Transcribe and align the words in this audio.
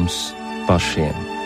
mums 0.00 0.32
pašiem. 0.66 1.39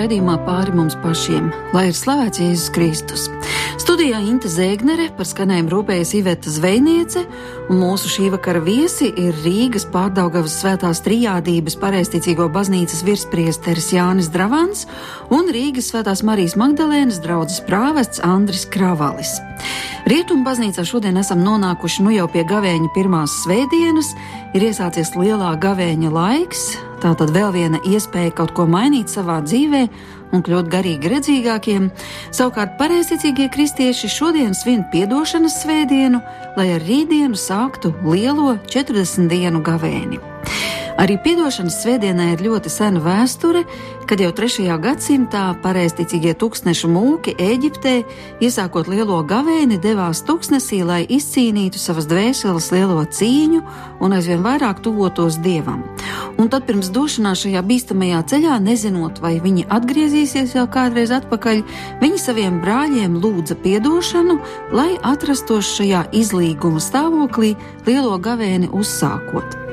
Raidījumā 0.00 0.38
pāri 0.46 0.72
mums 0.72 0.94
pašiem, 1.02 1.50
lai 1.76 1.90
ir 1.90 1.96
slavēts 1.96 2.40
Jēzus 2.40 2.70
Kristus. 2.72 3.26
Studijā 3.80 4.20
Inte 4.24 4.48
Zēgnere 4.48 5.10
par 5.16 5.26
skanējumu 5.28 5.72
rūpējas 5.74 6.12
Iveta 6.16 6.52
Zvejniece, 6.52 7.24
un 7.68 7.80
mūsu 7.82 8.08
šī 8.12 8.30
vakara 8.32 8.62
viesi 8.64 9.10
ir 9.10 9.36
Rīgas 9.44 9.84
pārdaugavas 9.92 10.56
svētās 10.62 11.02
trijādības 11.04 11.76
pareisticīgo 11.80 12.48
baznīcas 12.54 13.04
virspriesteris 13.04 13.90
Jānis 13.96 14.30
Dravans 14.32 14.86
un 15.34 15.50
Rīgas 15.52 15.90
svētās 15.92 16.24
Marijas 16.24 16.56
Magdalēnas 16.60 17.20
draudzes 17.24 17.60
prāvests 17.68 18.22
Andris 18.24 18.64
Kravalis. 18.72 19.36
Rietumu 20.08 20.46
baznīcā 20.46 20.86
šodien 20.88 21.20
esam 21.20 21.42
nonākuši 21.44 22.06
nu 22.06 22.14
jau 22.14 22.28
pie 22.32 22.46
gavēņa 22.48 22.94
pirmās 22.96 23.42
svētdienas, 23.44 24.14
ir 24.56 24.70
iesācies 24.70 25.12
lielā 25.18 25.56
gavēņa 25.60 26.14
laiks, 26.14 26.70
Tā 27.00 27.14
tad 27.16 27.30
vēl 27.32 27.48
viena 27.54 27.78
iespēja 27.88 28.34
kaut 28.36 28.50
ko 28.52 28.66
mainīt 28.68 29.08
savā 29.08 29.38
dzīvē 29.40 29.86
un 30.36 30.42
kļūt 30.44 30.68
garīgi 30.72 31.12
redzīgākiem. 31.14 31.86
Savukārt 32.28 32.76
pareizticīgie 32.80 33.48
kristieši 33.54 34.10
šodien 34.12 34.52
svin 34.56 34.84
piedošanas 34.92 35.62
svētdienu, 35.62 36.20
lai 36.60 36.68
ar 36.76 36.84
rītdienu 36.84 37.40
sāktu 37.40 37.94
lielo 38.04 38.58
40 38.68 39.32
dienu 39.32 39.64
gavēni. 39.64 40.20
Arī 41.00 41.14
piedošanas 41.16 41.78
svētdienai 41.80 42.34
ir 42.34 42.42
ļoti 42.44 42.68
sena 42.68 43.00
vēsture, 43.00 43.62
kad 44.04 44.20
jau 44.20 44.34
3. 44.36 44.66
gadsimtā 44.82 45.46
pareizticīgie 45.62 46.34
tūkstnešu 46.36 46.90
mūki 46.92 47.32
Eģiptē, 47.40 47.94
iesākot 48.44 48.90
lielo 48.92 49.22
gavēni, 49.24 49.78
devās 49.80 50.20
tūkstnesī, 50.28 50.82
lai 50.84 50.98
izcīnītu 51.08 51.80
savas 51.80 52.04
dvēseles 52.10 52.68
lielo 52.74 52.98
cīņu 53.16 53.62
un 54.04 54.16
aizvien 54.18 54.44
vairāk 54.44 54.82
tuvotos 54.84 55.40
dievam. 55.40 55.86
Un 56.36 56.52
tad 56.52 56.68
pirms 56.68 56.92
došanās 56.92 57.46
šajā 57.46 57.64
bīstamajā 57.64 58.20
ceļā, 58.34 58.60
nezinot, 58.60 59.22
vai 59.24 59.38
viņi 59.40 59.70
atgriezīsies 59.72 60.52
vēl 60.58 60.68
kādreiz 60.76 61.16
atpakaļ, 61.16 61.64
viņi 62.04 62.20
saviem 62.20 62.60
brāļiem 62.60 63.16
lūdza 63.24 63.56
piedošanu, 63.64 64.36
lai 64.76 64.92
atrastos 65.00 65.72
šajā 65.80 66.10
izlīguma 66.12 66.84
stāvoklī 66.84 67.54
lielo 67.88 68.20
gavēni 68.20 68.68
uzsākot. 68.68 69.69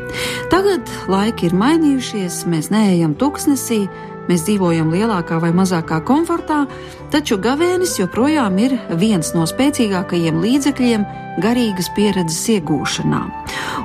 Tagad 0.52 0.90
laiki 1.12 1.50
ir 1.50 1.56
mainījušies, 1.58 2.44
mēs 2.50 2.72
neejam 2.74 3.16
tuksnesī, 3.20 3.86
mēs 4.28 4.46
dzīvojam 4.48 4.92
lielākā 4.94 5.40
vai 5.44 5.54
mazākā 5.56 6.02
komfortā, 6.08 6.66
taču 7.14 7.40
gavēnis 7.42 7.98
joprojām 8.02 8.60
ir 8.64 8.78
viens 9.00 9.34
no 9.36 9.48
spēcīgākajiem 9.50 10.42
līdzekļiem 10.44 11.08
garīgas 11.44 11.92
pieredzes 11.96 12.44
iegūšanā. 12.58 13.24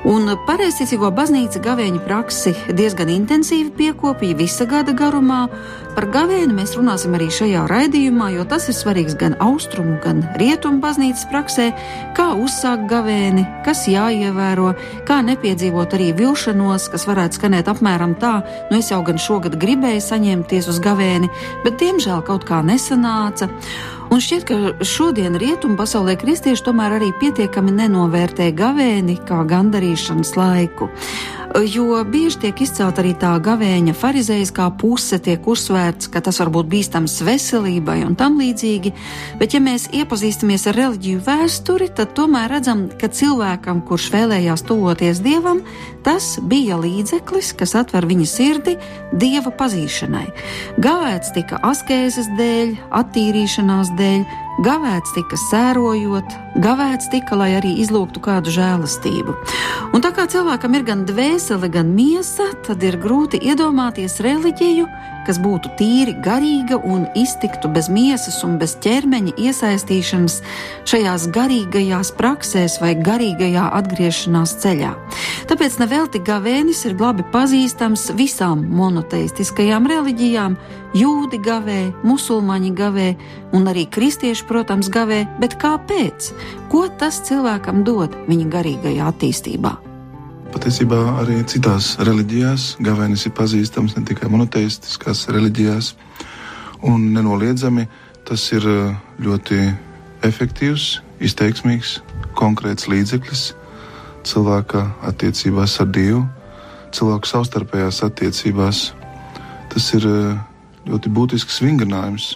Un 0.02 0.26
pareizticīgo 0.48 1.12
baznīca 1.14 1.60
gavēņu 1.62 2.00
praksi 2.02 2.50
diezgan 2.74 3.10
intensīvi 3.12 3.70
piekopīja 3.76 4.34
visa 4.40 4.66
gada 4.66 4.90
garumā. 4.98 5.44
Par 5.94 6.08
gavēni 6.10 6.56
mēs 6.56 6.72
runāsim 6.74 7.14
arī 7.14 7.28
šajā 7.30 7.62
raidījumā, 7.70 8.32
jo 8.34 8.42
tas 8.50 8.66
ir 8.66 8.74
svarīgs 8.74 9.14
gan 9.20 9.36
austrumu, 9.44 10.00
gan 10.02 10.24
rietumu 10.42 10.82
baznīcas 10.82 11.28
praksē, 11.30 11.68
kā 12.18 12.32
uzsākt 12.34 12.88
gavēni, 12.90 13.46
kas 13.62 13.84
jāievēro, 13.92 14.72
kā 15.06 15.20
nepiedzīvot 15.22 15.94
arī 15.94 16.10
vilšanos, 16.18 16.90
kas 16.90 17.06
varētu 17.06 17.38
skanēt 17.38 17.70
apmēram 17.70 18.18
tā, 18.18 18.40
nu 18.72 18.82
es 18.82 18.90
jau 18.90 19.04
gan 19.06 19.22
šogad 19.22 19.54
gribēju 19.62 20.02
saņemties 20.02 20.72
uz 20.72 20.82
gavēni, 20.82 21.30
bet 21.62 21.78
diemžēl 21.78 22.26
kaut 22.26 22.48
kā 22.48 22.64
nesanāca. 22.66 23.52
Un 24.12 24.20
šķiet, 24.20 24.42
ka 24.44 24.84
šodien 24.84 25.38
rietumu 25.40 25.78
pasaulē 25.78 26.18
kristieši 26.20 26.66
tomēr 26.66 26.98
arī 26.98 27.06
pietiekami 27.16 27.72
nenovērtē 27.78 28.50
gavēni 28.52 29.14
kā 29.24 29.38
gandarīšanas 29.48 30.34
laiku 30.36 30.90
jo 31.60 32.04
bieži 32.04 32.38
tiek 32.46 32.60
izcelt 32.64 32.98
arī 33.00 33.12
tā 33.18 33.32
gavēņa 33.42 33.94
farizeiskā 33.98 34.68
puse, 34.80 35.18
tiek 35.22 35.44
uzsvērts, 35.48 36.08
ka 36.12 36.22
tas 36.24 36.40
var 36.40 36.50
būt 36.54 36.68
bīstams 36.72 37.18
veselībai 37.26 37.98
un 38.06 38.16
tam 38.16 38.38
līdzīgi, 38.40 38.92
bet 39.40 39.56
ja 39.56 39.60
mēs 39.60 39.88
iepazīstamies 39.92 40.66
ar 40.70 40.78
reliģiju 40.80 41.22
vēsturi, 41.26 41.90
tad 41.96 42.14
tomēr 42.16 42.50
redzam, 42.56 42.86
ka 43.00 43.10
cilvēkam, 43.12 43.82
kurš 43.88 44.08
vēlējās 44.14 44.64
tuvoties 44.68 45.20
dievam, 45.24 45.60
tas 46.06 46.38
bija 46.40 46.78
līdzeklis, 46.80 47.52
kas 47.58 47.76
atver 47.78 48.08
viņa 48.08 48.28
sirdi 48.28 48.78
dieva 49.12 49.52
pazīšanai. 49.52 50.28
Gavēts 50.82 51.34
tika 51.36 51.60
askēzes 51.68 52.32
dēļ, 52.38 52.76
attīrīšanās 53.02 53.92
dēļ, 53.98 54.24
Gavēts 54.60 55.14
tika 55.16 55.36
sērojot, 55.40 56.34
gavēts 56.60 57.08
tika, 57.08 57.38
lai 57.40 57.54
arī 57.56 57.70
izlūgtu 57.80 58.20
kādu 58.20 58.52
žēlastību. 58.52 59.32
Un 59.96 60.04
tā 60.04 60.10
kā 60.12 60.26
cilvēkam 60.28 60.76
ir 60.76 60.84
gan 60.84 61.06
dvēsele, 61.08 61.70
gan 61.72 61.94
miesa, 61.96 62.50
tad 62.66 62.84
ir 62.84 62.98
grūti 63.00 63.40
iedomāties 63.40 64.18
reliģiju, 64.20 64.84
kas 65.24 65.38
būtu 65.40 65.72
tīri 65.78 66.12
garīga 66.20 66.76
un 66.84 67.06
iztiktu 67.16 67.70
bez 67.72 67.88
miesas 67.92 68.42
un 68.44 68.58
bez 68.60 68.74
ķermeņa 68.84 69.32
iesaistīšanas 69.40 70.38
šajās 70.90 71.26
garīgajās 71.32 72.12
praksēs 72.18 72.76
vai 72.82 72.92
garīgajā 73.00 73.70
atgriešanās 73.80 74.56
ceļā. 74.60 74.92
Tāpēc 75.48 75.80
nevelti 75.80 76.20
gavēnis 76.28 76.84
ir 76.90 77.00
labi 77.00 77.24
pazīstams 77.32 78.10
visām 78.20 78.66
monoteistiskajām 78.68 79.88
reliģijām. 79.94 80.60
Jūdi 80.92 81.38
gavē, 81.40 81.86
musulmaņi 82.04 82.70
gavē 82.76 83.06
un 83.56 83.64
arī 83.70 83.86
kristieši, 83.88 84.44
protams, 84.44 84.90
gavē, 84.92 85.22
bet 85.40 85.56
kāpēc? 85.56 86.26
Ko 86.68 86.84
tas 87.00 87.22
cilvēkam 87.24 87.80
dod 87.86 88.12
viņa 88.28 88.48
garīgajā 88.52 89.06
attīstībā? 89.08 89.72
Patiesībā 90.52 90.98
arī 91.22 91.38
citās 91.48 91.94
reliģijās 91.96 92.66
gavēnis 92.84 93.24
ir 93.24 93.32
pazīstams 93.38 93.96
ne 93.96 94.04
tikai 94.04 94.28
monoteistiskās 94.34 95.24
reliģijās, 95.32 95.94
un 96.84 97.08
nenoliedzami 97.16 97.88
tas 98.28 98.44
ir 98.52 98.68
eh, 98.68 98.92
ļoti 99.24 99.64
efektīvs, 100.28 101.00
izteiksmīgs, 101.24 102.02
konkrēts 102.36 102.92
līdzeklis 102.92 103.48
cilvēka 104.28 104.84
attiecībās 105.08 105.80
ar 105.80 105.88
Dievu, 105.96 106.22
cilvēku 106.92 107.32
savstarpējās 107.32 108.04
attiecībās. 108.12 108.86
Tas 109.72 109.92
ir 109.96 110.10
eh, 110.12 110.48
ļoti 110.88 111.12
būtisks 111.12 111.62
vingrinājums. 111.64 112.34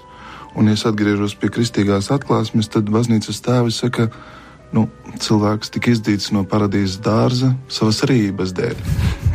Un, 0.56 0.70
ja 0.70 0.76
es 0.76 0.86
atgriežos 0.88 1.34
pie 1.36 1.50
kristīgās 1.52 2.08
atklāsmes, 2.14 2.70
tad 2.72 2.88
baznīcas 2.92 3.42
tēvi 3.44 3.74
saka, 3.74 4.06
ka 4.08 4.36
nu, 4.74 4.86
cilvēks 5.22 5.70
tika 5.74 5.92
izdīts 5.94 6.32
no 6.34 6.44
paradīzes 6.48 7.00
dārza 7.04 7.52
savas 7.72 8.02
rības 8.08 8.54
dēļ. 8.56 8.76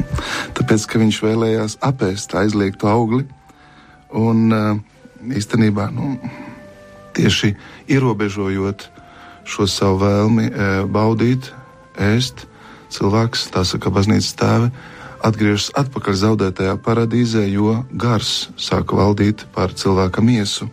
Tāpēc, 0.57 0.85
ka 0.87 1.01
viņš 1.01 1.19
vēlējās 1.25 1.77
apēst 1.85 2.35
aizliegtu 2.39 2.89
augli, 2.91 3.25
un 4.17 4.55
eh, 4.55 4.71
īstenībā 5.39 5.89
nu, 5.95 6.15
tieši 7.15 7.53
ierobežojot 7.91 8.87
šo 9.47 9.67
savu 9.69 10.01
vēlmi 10.03 10.47
eh, 10.49 10.71
baudīt, 10.87 11.51
ēst, 12.01 12.45
cilvēks, 12.91 13.49
tā 13.53 13.63
saka 13.67 13.91
baznīcas 13.93 14.35
tēvi, 14.39 14.71
atgriežas 15.23 15.69
atpakaļ 15.77 16.17
zaudētajā 16.23 16.75
paradīzē, 16.85 17.45
jo 17.51 17.81
gars 17.91 18.49
sāka 18.57 18.97
valdīt 18.97 19.45
pār 19.55 19.73
cilvēka 19.77 20.23
miesu. 20.25 20.69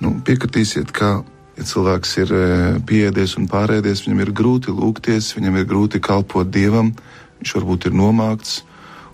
Nu, 0.00 0.16
piekritīsiet, 0.24 0.90
ka 0.92 1.22
Ja 1.54 1.62
cilvēks 1.62 2.12
ir 2.18 2.30
e, 2.34 2.46
pieēdies 2.82 3.36
un 3.38 3.46
pārēdies, 3.50 4.02
viņam 4.04 4.22
ir 4.24 4.30
grūti 4.34 4.72
lūgties, 4.74 5.30
viņam 5.36 5.60
ir 5.60 5.66
grūti 5.70 6.00
kalpot 6.02 6.48
dievam, 6.50 6.90
viņš 7.38 7.52
varbūt 7.58 7.86
ir 7.86 7.94
nomākts. 7.94 8.62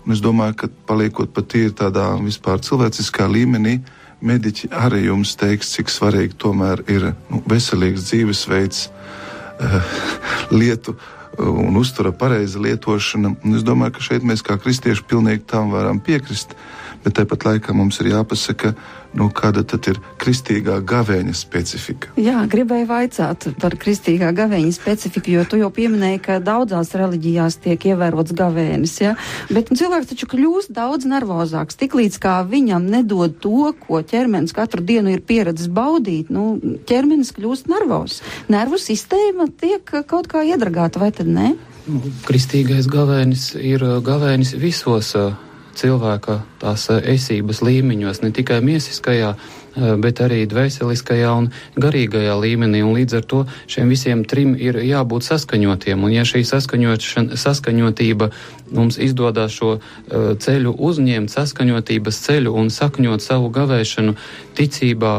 Un 0.01 0.15
es 0.15 0.23
domāju, 0.25 0.55
ka 0.63 0.69
paliekot 0.89 1.35
pat 1.35 1.51
tīri 1.53 1.75
tādā 1.77 2.07
vispār 2.17 2.63
cilvēciskā 2.65 3.27
līmenī, 3.29 3.77
mediķi 4.25 4.71
arī 4.73 5.03
jums 5.05 5.35
teiks, 5.37 5.69
cik 5.75 5.93
svarīgi 5.93 6.39
tomēr 6.41 6.81
ir 6.89 7.11
nu, 7.29 7.43
veselīgs 7.49 8.07
dzīvesveids, 8.09 8.87
uh, 8.89 9.93
lietu 10.59 10.97
un 11.39 11.77
uztura 11.79 12.11
pareiza 12.11 12.59
lietošana. 12.59 13.35
Un 13.43 13.57
es 13.57 13.65
domāju, 13.67 13.95
ka 13.97 14.05
šeit 14.05 14.25
mēs 14.27 14.43
kā 14.45 14.57
kristieši 14.61 15.05
pilnīgi 15.07 15.45
tam 15.51 15.71
varam 15.75 16.01
piekrist. 16.03 16.55
Bet 17.01 17.15
tāpat 17.17 17.45
laikā 17.47 17.73
mums 17.73 17.97
ir 18.03 18.11
jāpasaka, 18.11 18.75
nu, 19.17 19.27
kāda 19.33 19.63
tad 19.67 19.87
ir 19.89 19.97
kristīgā 20.21 20.77
gavēņa 20.87 21.33
specifika. 21.35 22.11
Jā, 22.21 22.43
gribēju 22.51 22.87
vaicāt 22.89 23.47
par 23.61 23.75
kristīgā 23.81 24.29
gavēņa 24.37 24.75
specifiku, 24.75 25.33
jo 25.33 25.45
tu 25.49 25.59
jau 25.59 25.71
pieminēji, 25.73 26.21
ka 26.27 26.37
daudzās 26.43 26.93
reliģijās 26.97 27.57
tiek 27.63 27.87
ievērots 27.91 28.35
gavēnis, 28.37 28.95
ja? 29.01 29.15
bet 29.49 29.73
cilvēks 29.73 30.11
taču 30.13 30.29
kļūst 30.31 30.75
daudz 30.77 31.09
nervozāks, 31.09 31.79
tiklīdz 31.81 32.21
kā 32.21 32.37
viņam 32.47 32.85
nedod 32.93 33.35
to, 33.41 33.71
ko 33.81 34.03
ķermenis 34.05 34.53
katru 34.55 34.85
dienu 34.85 35.15
ir 35.15 35.25
pieredzis 35.25 35.71
baudīt, 35.73 36.29
nu, 36.29 36.55
ķermenis 36.87 37.33
kļūst 37.35 37.71
nervos. 37.71 38.21
Nervu 38.51 38.77
sistēma 38.81 39.49
tiek 39.57 39.97
kaut 40.05 40.29
kā 40.31 40.45
iedragāta, 40.45 41.01
vai 41.01 41.09
tad 41.15 41.29
ne? 41.33 41.55
Nu, 41.89 41.99
kristīgais 42.27 42.85
gavēnis 42.91 43.55
ir 43.57 43.81
gavēnis 44.05 44.53
visos 44.61 45.15
uh, 45.17 45.33
cilvēka 45.77 46.41
tās 46.61 46.87
eh, 46.91 47.01
esības 47.15 47.61
līmeņos, 47.65 48.21
ne 48.23 48.31
tikai 48.35 48.59
miesiskajā, 48.65 49.31
eh, 49.35 49.93
bet 50.01 50.21
arī 50.23 50.43
dvēseliskajā 50.49 51.31
un 51.37 51.49
garīgajā 51.81 52.35
līmenī. 52.39 52.83
Un 52.85 52.95
līdz 52.99 53.17
ar 53.19 53.27
to 53.33 53.43
šiem 53.71 53.91
visiem 53.91 54.25
trim 54.25 54.55
ir 54.55 54.81
jābūt 54.83 55.27
saskaņotiem. 55.27 56.03
Un 56.03 56.15
ja 56.15 56.25
šī 56.27 56.43
saskaņotība 56.45 58.31
mums 58.71 58.97
izdodas 59.03 59.51
šo 59.51 59.71
uh, 59.75 60.31
ceļu 60.39 60.71
uzņemt, 60.79 61.31
saskaņotības 61.31 62.19
ceļu 62.23 62.53
un 62.55 62.69
sakņot 62.71 63.19
savu 63.19 63.49
gavēšanu 63.51 64.15
ticībā 64.55 65.13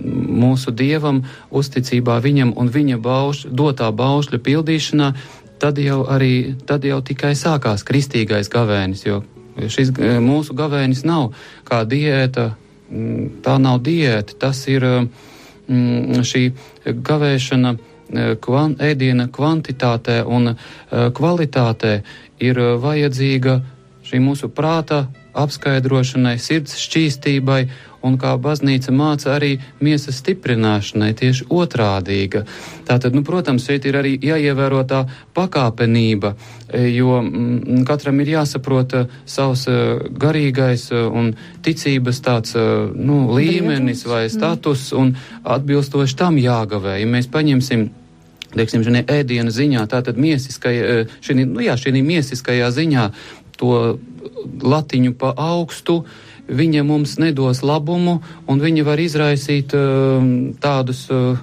mūsu 0.00 0.74
dievam, 0.74 1.22
uzticībā 1.54 2.18
viņam 2.24 2.50
un 2.58 2.70
viņa 2.74 2.98
bauš, 2.98 3.44
dotā 3.46 3.92
baušļa 3.94 4.42
pildīšanā, 4.42 5.12
tad 5.60 5.78
jau 5.78 6.02
arī, 6.08 6.56
tad 6.66 6.84
jau 6.88 6.98
tikai 7.04 7.36
sākās 7.38 7.84
kristīgais 7.86 8.50
gavēnis, 8.50 9.04
jo 9.06 9.20
Šis 9.56 9.92
e, 9.98 10.16
mūsu 10.22 10.54
gavēnis 10.56 11.04
nav 11.08 11.32
kā 11.68 11.82
diēta, 11.88 12.50
tā 13.44 13.56
nav 13.62 13.80
diēta, 13.86 14.36
tas 14.38 14.62
ir 14.70 14.86
šī 16.26 16.42
gavēšana 17.06 17.74
e, 17.74 17.78
kvan, 18.42 18.74
ēdiena 18.82 19.28
kvantitātē 19.30 20.22
un 20.26 20.54
kvalitātē 20.90 21.92
ir 22.42 22.58
vajadzīga 22.82 23.60
šī 24.10 24.18
mūsu 24.24 24.50
prāta 24.50 25.04
apskaidrošanai, 25.38 26.38
sirds 26.42 26.74
šķīstībai 26.82 27.60
un 28.06 28.16
kā 28.20 28.32
baznīca 28.40 28.92
māca 28.94 29.34
arī 29.34 29.56
miesas 29.84 30.20
stiprināšanai, 30.22 31.12
tieši 31.18 31.46
otrādīga. 31.52 32.44
Tātad, 32.88 33.14
nu, 33.16 33.22
protams, 33.26 33.66
šeit 33.68 33.86
ir 33.88 33.98
arī 34.00 34.14
jāievēro 34.24 34.82
tā 34.88 35.02
pakāpenība, 35.36 36.34
e, 36.68 36.86
jo 36.94 37.20
mm, 37.20 37.84
katram 37.88 38.22
ir 38.22 38.34
jāsaprot 38.36 38.96
e, 38.96 39.04
savs 39.28 39.66
e, 39.68 39.76
garīgais 40.20 40.88
un 40.96 41.34
ticības 41.64 42.22
tāds, 42.24 42.56
nu, 42.94 43.22
līmenis 43.36 44.06
vai 44.08 44.24
status 44.32 44.90
un 44.96 45.14
atbilstoši 45.44 46.16
tam 46.16 46.40
jāgavē. 46.40 46.98
Ja 47.02 47.08
mēs 47.08 47.28
paņemsim 47.32 47.90
teiksim, 48.50 48.82
šī 48.82 49.04
ēdiena 49.06 49.52
ziņā, 49.54 49.84
tātad 49.90 50.16
miesiskajā, 50.18 51.04
šī, 51.22 51.36
nu 51.44 51.62
jā, 51.62 51.76
šī 51.78 51.92
miesiskajā 52.02 52.72
ziņā 52.74 53.04
to 53.60 53.76
latiņu 54.40 55.12
pa 55.20 55.30
augstu, 55.36 56.00
uh, 56.00 56.29
viņa 56.50 56.84
mums 56.86 57.16
nedos 57.22 57.62
labumu, 57.62 58.20
un 58.50 58.62
viņa 58.62 58.86
var 58.86 59.00
izraisīt 59.02 59.74
uh, 59.76 60.24
tādus 60.62 61.06
uh, 61.12 61.38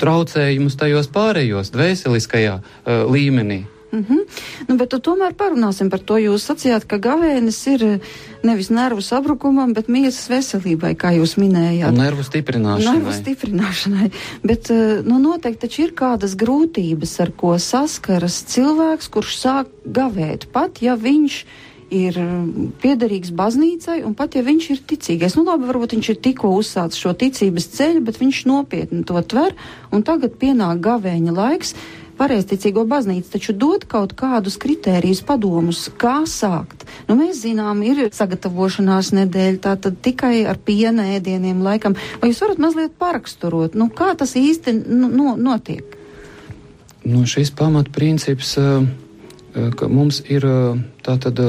traucējumus 0.00 0.76
tajos 0.78 1.08
pārējos, 1.12 1.72
dvēseliskajā 1.74 2.60
uh, 2.60 3.08
līmenī. 3.10 3.64
Mm 3.92 4.04
-hmm. 4.08 4.22
nu, 4.68 4.76
bet 4.76 4.90
tomēr 4.90 5.32
parunāsim 5.34 5.90
par 5.90 6.00
to. 6.00 6.18
Jūs 6.18 6.44
sacījāt, 6.50 6.84
ka 6.84 6.98
gavēnis 6.98 7.66
ir 7.66 7.84
uh, 7.84 7.98
nevis 8.42 8.68
nervu 8.70 9.00
sabrukumam, 9.00 9.72
bet 9.72 9.88
miesas 9.88 10.28
veselībai, 10.28 10.94
kā 10.94 11.14
jūs 11.16 11.36
minējāt. 11.38 11.88
Un 11.88 12.02
nervu 12.02 12.22
stiprināšanai. 12.22 12.94
Nervu 12.94 13.12
stiprināšanai. 13.12 14.10
Bet 14.42 14.70
uh, 14.70 15.00
nu, 15.06 15.18
noteikti 15.18 15.66
taču 15.66 15.82
ir 15.82 15.94
kādas 15.94 16.36
grūtības, 16.36 17.20
ar 17.20 17.30
ko 17.36 17.58
saskaras 17.58 18.42
cilvēks, 18.52 19.08
kurš 19.08 19.38
sāk 19.38 19.66
gavēt, 19.86 20.50
pat 20.52 20.82
ja 20.82 20.96
viņš 20.96 21.40
ir 21.40 21.65
ir 21.92 22.16
piederīgs 22.82 23.30
baznīcai, 23.36 24.00
un 24.06 24.16
pat 24.18 24.34
ja 24.36 24.42
viņš 24.46 24.70
ir 24.74 24.80
ticīgais, 24.90 25.36
nu 25.38 25.44
labi, 25.46 25.68
varbūt 25.68 25.94
viņš 25.96 26.08
ir 26.12 26.18
tikko 26.24 26.50
uzsācis 26.58 27.02
šo 27.02 27.12
ticības 27.18 27.68
ceļu, 27.76 28.02
bet 28.06 28.18
viņš 28.22 28.40
nopietni 28.50 29.04
to 29.06 29.20
tver, 29.22 29.54
un 29.94 30.02
tagad 30.06 30.34
pienāk 30.40 30.82
gavēņa 30.84 31.36
laiks. 31.36 31.76
Pareizticīgo 32.16 32.86
baznīca 32.88 33.34
taču 33.34 33.52
dod 33.52 33.82
kaut 33.84 34.14
kādus 34.16 34.54
kritērijus, 34.56 35.20
padomus, 35.28 35.82
kā 36.00 36.22
sākt. 36.24 36.86
Nu, 37.10 37.12
mēs 37.18 37.42
zinām, 37.42 37.82
ir 37.84 38.06
sagatavošanās 38.16 39.12
nedēļa, 39.18 39.60
tā 39.60 39.74
tad 39.76 40.00
tikai 40.00 40.46
ar 40.48 40.56
piena 40.56 41.10
ēdieniem 41.18 41.60
laikam. 41.60 41.98
Vai 42.22 42.32
jūs 42.32 42.40
varat 42.40 42.62
mazliet 42.64 42.96
paraksturot, 42.96 43.76
nu, 43.76 43.90
kā 43.92 44.14
tas 44.16 44.32
īsti 44.40 44.78
nu, 44.88 45.12
no, 45.12 45.36
notiek? 45.36 45.92
Nu, 47.04 47.26
šis 47.28 47.52
pamatprincips. 47.52 48.56
Uh 48.56 49.04
ka 49.76 49.88
mums 49.88 50.20
ir 50.28 50.44
tātad 51.06 51.40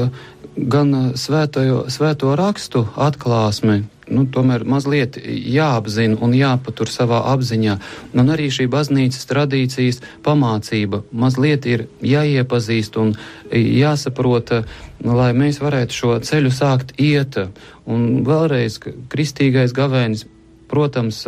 gan 0.58 1.14
svētojo, 1.18 1.86
svēto 1.94 2.34
rakstu 2.38 2.86
atklāsme, 2.98 3.84
nu, 4.10 4.24
tomēr 4.32 4.64
mazliet 4.66 5.20
jāapzina 5.26 6.18
un 6.24 6.34
jāpatur 6.36 6.90
savā 6.92 7.22
apziņā. 7.34 7.76
Un 8.18 8.32
arī 8.34 8.48
šī 8.54 8.68
baznīcas 8.72 9.28
tradīcijas 9.30 10.02
pamācība 10.26 11.04
mazliet 11.12 11.68
ir 11.70 11.86
jāiepazīst 12.02 12.98
un 13.02 13.14
jāsaprot, 13.52 14.56
lai 15.04 15.30
mēs 15.38 15.62
varētu 15.62 16.00
šo 16.00 16.16
ceļu 16.24 16.54
sākt 16.56 16.96
iet. 16.98 17.38
Un 17.86 18.24
vēlreiz, 18.28 18.80
kristīgais 19.12 19.76
gavēnis 19.78 20.26
protams, 20.68 21.22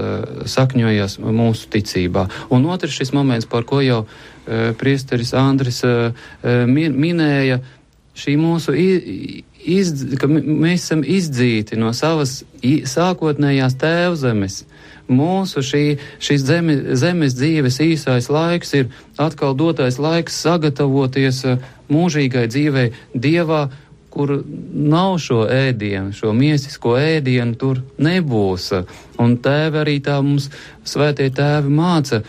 sakņojas 0.52 1.20
mūsu 1.24 1.70
ticībā. 1.72 2.28
Un 2.52 2.68
otrs 2.68 2.98
šis 3.00 3.14
moments, 3.16 3.48
par 3.50 3.64
ko 3.68 3.80
jau 3.84 4.02
priesteris 4.80 5.34
Andris 5.38 5.84
minēja, 6.44 7.60
šī 8.20 8.36
mūsu 8.40 8.76
iz, 8.76 9.92
ka 10.20 10.28
mēs 10.30 10.86
esam 10.86 11.04
izdzīti 11.06 11.78
no 11.80 11.94
savas 11.96 12.42
sākotnējās 12.64 13.78
tēvzemes. 13.80 14.64
Mūsu 15.10 15.64
šī, 15.66 15.84
šis 16.22 16.44
zemi, 16.46 16.76
zemes 17.00 17.34
dzīves 17.34 17.80
īsais 17.82 18.30
laiks 18.30 18.76
ir 18.78 18.90
atkal 19.18 19.56
dotais 19.58 19.98
laiks 19.98 20.38
sagatavoties 20.44 21.46
mūžīgai 21.90 22.46
dzīvei 22.52 22.92
Dievā, 23.18 23.64
kur 24.14 24.36
nav 24.74 25.18
šo 25.22 25.44
ēdienu, 25.50 26.14
šo 26.18 26.34
miesisko 26.34 26.96
ēdienu, 26.98 27.58
tur 27.58 27.82
nebūs. 28.02 28.72
Un 29.22 29.38
tēvi 29.42 29.82
arī 29.82 29.98
tā 30.06 30.20
mums 30.22 30.50
svētie 30.86 31.30
tēvi 31.34 31.74
māca. 31.74 32.22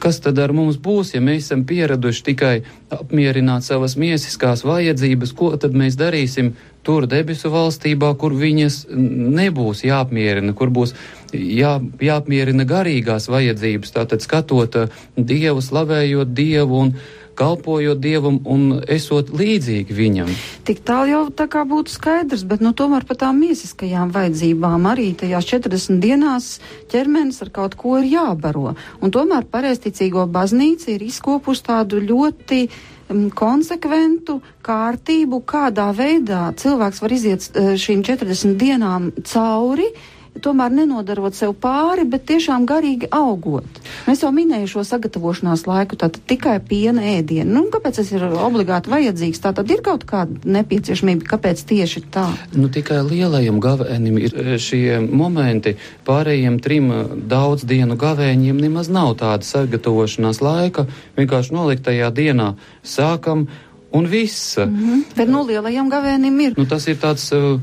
Kas 0.00 0.20
tad 0.24 0.38
ar 0.40 0.54
mums 0.56 0.78
būs, 0.80 1.12
ja 1.12 1.20
mēs 1.20 1.46
esam 1.46 1.66
pieraduši 1.68 2.22
tikai 2.30 2.54
apmierināt 2.94 3.66
savas 3.66 3.98
miesiskās 4.00 4.64
vajadzības, 4.64 5.34
ko 5.36 5.50
tad 5.60 5.76
mēs 5.76 5.98
darīsim 6.00 6.54
tur 6.86 7.04
debesu 7.10 7.50
valstībā, 7.52 8.14
kur 8.16 8.32
viņas 8.32 8.86
nebūs 8.90 9.84
jāapmierina, 9.84 10.54
kur 10.56 10.72
būs 10.72 10.94
jā, 11.36 11.76
jāapmierina 12.00 12.64
garīgās 12.68 13.28
vajadzības, 13.28 13.92
tātad 13.98 14.24
skatot 14.24 14.78
Dievu, 15.16 15.60
slavējot 15.60 16.32
Dievu 16.32 16.80
un 16.86 16.94
kalpojot 17.38 18.00
Dievam 18.00 18.40
un 18.44 18.80
esot 18.88 19.30
līdzīgi 19.34 19.96
viņam. 19.96 20.30
Tik 20.68 20.82
tālu 20.86 21.12
jau 21.12 21.22
tā 21.34 21.46
kā 21.50 21.64
būtu 21.68 21.92
skaidrs, 21.94 22.44
bet 22.48 22.62
nu 22.64 22.74
tomēr 22.76 23.06
par 23.08 23.20
tām 23.22 23.40
miesiskajām 23.42 24.12
vajadzībām 24.14 24.86
arī 24.90 25.10
tajās 25.18 25.48
40 25.52 26.00
dienās 26.02 26.52
ķermenis 26.92 27.42
ar 27.44 27.52
kaut 27.54 27.76
ko 27.80 27.98
ir 28.00 28.10
jābaro. 28.12 28.76
Un 29.00 29.14
tomēr 29.14 29.48
pareisticīgo 29.50 30.26
baznīca 30.30 30.92
ir 30.94 31.04
izkopusi 31.08 31.66
tādu 31.70 32.02
ļoti 32.04 32.62
um, 32.68 33.26
konsekventu 33.30 34.40
kārtību, 34.66 35.42
kādā 35.48 35.90
veidā 35.96 36.48
cilvēks 36.60 37.04
var 37.04 37.18
iziet 37.18 37.50
uh, 37.54 37.74
šīm 37.80 38.04
40 38.06 38.58
dienām 38.60 39.12
cauri, 39.24 39.90
uh, 39.90 40.16
tomēr 40.42 40.72
nenodarot 40.74 41.36
sev 41.36 41.54
pāri, 41.60 42.06
bet 42.08 42.26
tiešām 42.30 42.66
garīgi 42.68 43.08
augot. 43.14 43.80
Mēs 44.06 44.24
jau 44.24 44.32
minēju 44.34 44.70
šo 44.74 44.84
sagatavošanās 44.88 45.66
laiku, 45.68 45.98
tātad 46.00 46.22
tikai 46.30 46.56
piena 46.64 47.04
ēdienu. 47.16 47.50
Nu, 47.54 47.64
kāpēc 47.72 48.00
tas 48.00 48.12
ir 48.14 48.24
obligāti 48.30 48.92
vajadzīgs? 48.92 49.42
Tā 49.44 49.54
tad 49.56 49.70
ir 49.72 49.84
kaut 49.86 50.06
kāda 50.08 50.40
nepieciešamība, 50.58 51.28
kāpēc 51.30 51.62
tieši 51.70 52.04
tā? 52.12 52.26
Nu, 52.56 52.70
tikai 52.72 53.02
lielajam 53.06 53.60
gavēnim 53.62 54.20
ir 54.20 54.36
e, 54.36 54.58
šie 54.60 55.00
momenti, 55.06 55.76
pārējiem 56.08 56.60
trim 56.64 56.92
e, 56.92 57.00
daudz 57.30 57.66
dienu 57.68 57.98
gavēņiem 58.00 58.60
nemaz 58.66 58.90
nav 58.92 59.16
tāda 59.20 59.46
sagatavošanās 59.46 60.42
laika, 60.44 60.86
vienkārši 61.18 61.56
noliktajā 61.56 62.12
dienā 62.14 62.54
sākam 62.86 63.48
un 63.92 64.06
viss. 64.06 64.56
Mm 64.56 64.76
-hmm. 64.76 65.04
Bet 65.16 65.28
nu 65.28 65.46
lielajam 65.46 65.90
gavēnim 65.90 66.40
ir. 66.40 66.54
Nu, 66.56 66.66
tas 66.66 66.86
ir 66.86 66.96
tāds. 66.96 67.32
Uh, 67.32 67.60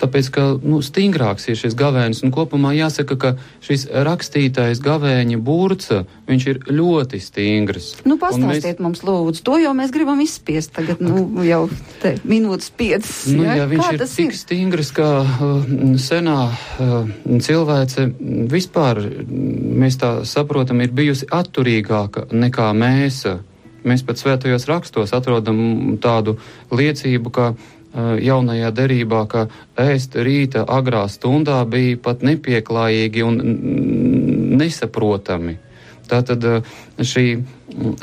tāpēc, 0.00 0.28
ka 0.32 0.44
nu, 0.62 0.80
stingrāks 0.84 1.48
ir 1.50 1.58
šis 1.58 1.76
gavēnis. 1.78 2.22
Un 2.26 2.32
kopumā 2.34 2.72
jāsaka, 2.76 3.16
ka 3.20 3.32
šis 3.64 3.86
rakstītais 4.06 4.80
gavēņa 4.84 5.38
burca, 5.42 6.02
viņš 6.28 6.46
ir 6.52 6.60
ļoti 6.68 7.20
stingrs. 7.22 7.92
Nu, 8.08 8.18
pastāstiet 8.20 8.76
mēs... 8.76 8.84
mums, 8.84 9.02
lūdzu, 9.06 9.44
to 9.46 9.58
jau 9.62 9.72
mēs 9.76 9.94
gribam 9.94 10.20
izspiest 10.24 10.74
tagad, 10.76 11.02
nu, 11.04 11.44
jau 11.46 11.66
te 12.02 12.16
minūtes 12.28 12.70
piecas. 12.76 13.26
Nu, 13.32 13.46
jā, 13.46 13.58
jā, 13.62 13.68
viņš 13.72 13.84
Kā 13.86 13.90
ir 13.94 14.04
tik 14.04 14.24
ir? 14.26 14.38
stingrs, 14.38 14.92
ka 14.96 15.10
uh, 15.24 15.74
senā 16.02 16.38
uh, 16.52 17.10
cilvēce 17.48 18.08
vispār, 18.52 19.02
mēs 19.26 20.00
tā 20.00 20.12
saprotam, 20.28 20.82
ir 20.84 20.94
bijusi 20.96 21.28
atturīgāka 21.32 22.28
nekā 22.32 22.72
mēs. 22.76 23.24
Mēs 23.86 24.02
pat 24.06 24.18
svētajos 24.18 24.66
rakstos 24.66 25.14
atrodam 25.14 25.96
tādu 26.02 26.36
liecību, 26.74 27.30
ka 27.30 27.52
jaunajā 27.96 28.70
derībā, 28.76 29.22
ka 29.30 29.46
ēst 29.80 30.16
rīta 30.20 30.64
agrā 30.68 31.06
stundā 31.08 31.62
bija 31.68 31.96
pat 32.02 32.24
nepieklājīgi 32.26 33.24
un 33.24 33.38
nesaprotami. 34.60 35.56
Tātad 36.06 36.44
šī 37.02 37.24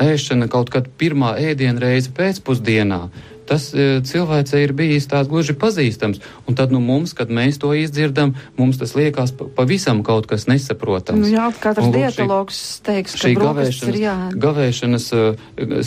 ēšana 0.03 0.49
kaut 0.51 0.73
kad 0.73 0.89
pirmā 0.99 1.35
ēdienreize 1.39 2.11
pēcpusdienā, 2.15 3.05
tas 3.53 3.69
cilvēcei 4.09 4.63
ir 4.65 4.73
bijis 4.77 5.07
tās 5.11 5.29
gluži 5.29 5.53
pazīstams. 5.59 6.21
Un 6.49 6.57
tad 6.57 6.73
nu, 6.73 6.81
mums, 6.83 7.13
kad 7.17 7.29
mēs 7.29 7.61
to 7.61 7.71
izdzirdam, 7.77 8.33
mums 8.57 8.81
tas 8.81 8.95
liekas 8.97 9.35
pavisam 9.55 10.01
kaut 10.03 10.27
kas 10.31 10.47
nesaprotams. 10.49 11.27
Nu, 11.27 11.31
jā, 11.31 11.47
katrs 11.61 11.87
un, 11.87 11.93
dietologs 11.95 12.63
teiks, 12.85 13.13
ka 13.13 13.27
šī 13.27 13.35
gavēšanas, 13.37 13.93
ir 13.93 14.01
jā. 14.01 14.17
gavēšanas 14.47 15.09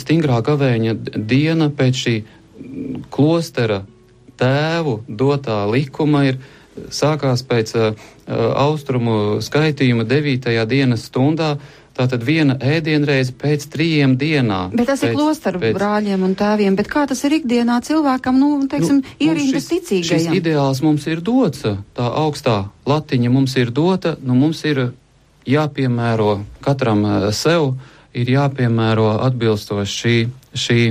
stingrā 0.01 0.39
gavēņa 0.47 0.97
diena 1.17 1.69
pēc 1.75 2.03
šī 2.05 2.15
klostera 3.13 3.83
tēvu 4.37 5.01
dotā 5.07 5.63
likuma 5.69 6.27
ir 6.29 6.39
sākās 6.93 7.41
pēc 7.47 7.73
uh, 7.77 8.07
austrumu 8.27 9.41
skaitījuma 9.43 10.05
9. 10.07 10.53
dienas 10.69 11.07
stundā. 11.09 11.55
Tātad 11.97 12.21
viena 12.21 12.53
ēdienreize 12.61 13.33
pēc 13.41 13.65
trījiem 13.73 14.13
dienām. 14.21 14.75
Bet 14.77 14.91
tas 14.91 15.01
pēc, 15.01 15.09
ir 15.09 15.17
klosteru 15.17 15.61
pēc... 15.63 15.73
brāļiem 15.79 16.25
un 16.27 16.35
tēviem, 16.37 16.77
bet 16.77 16.91
kā 16.91 17.07
tas 17.09 17.23
ir 17.25 17.39
ikdienā 17.39 17.79
cilvēkam, 17.87 18.37
nu, 18.37 18.51
teiksim, 18.69 19.01
nu, 19.01 19.15
ierindas 19.23 19.65
ticīgajam? 19.71 20.27
Šis 20.27 20.37
ideāls 20.37 20.83
mums 20.85 21.07
ir 21.09 21.23
dots, 21.25 21.65
tā 21.97 22.11
augstā 22.21 22.59
latiņa 22.85 23.33
mums 23.33 23.57
ir 23.57 23.73
dota, 23.73 24.13
nu 24.21 24.37
mums 24.37 24.61
ir 24.69 24.91
jāpiemēro 25.49 26.43
katram 26.61 27.01
sev, 27.33 27.73
ir 28.17 28.29
jāpiemēro 28.35 29.09
atbilstoši 29.25 29.97
šī, 29.97 30.15
šī 30.53 30.81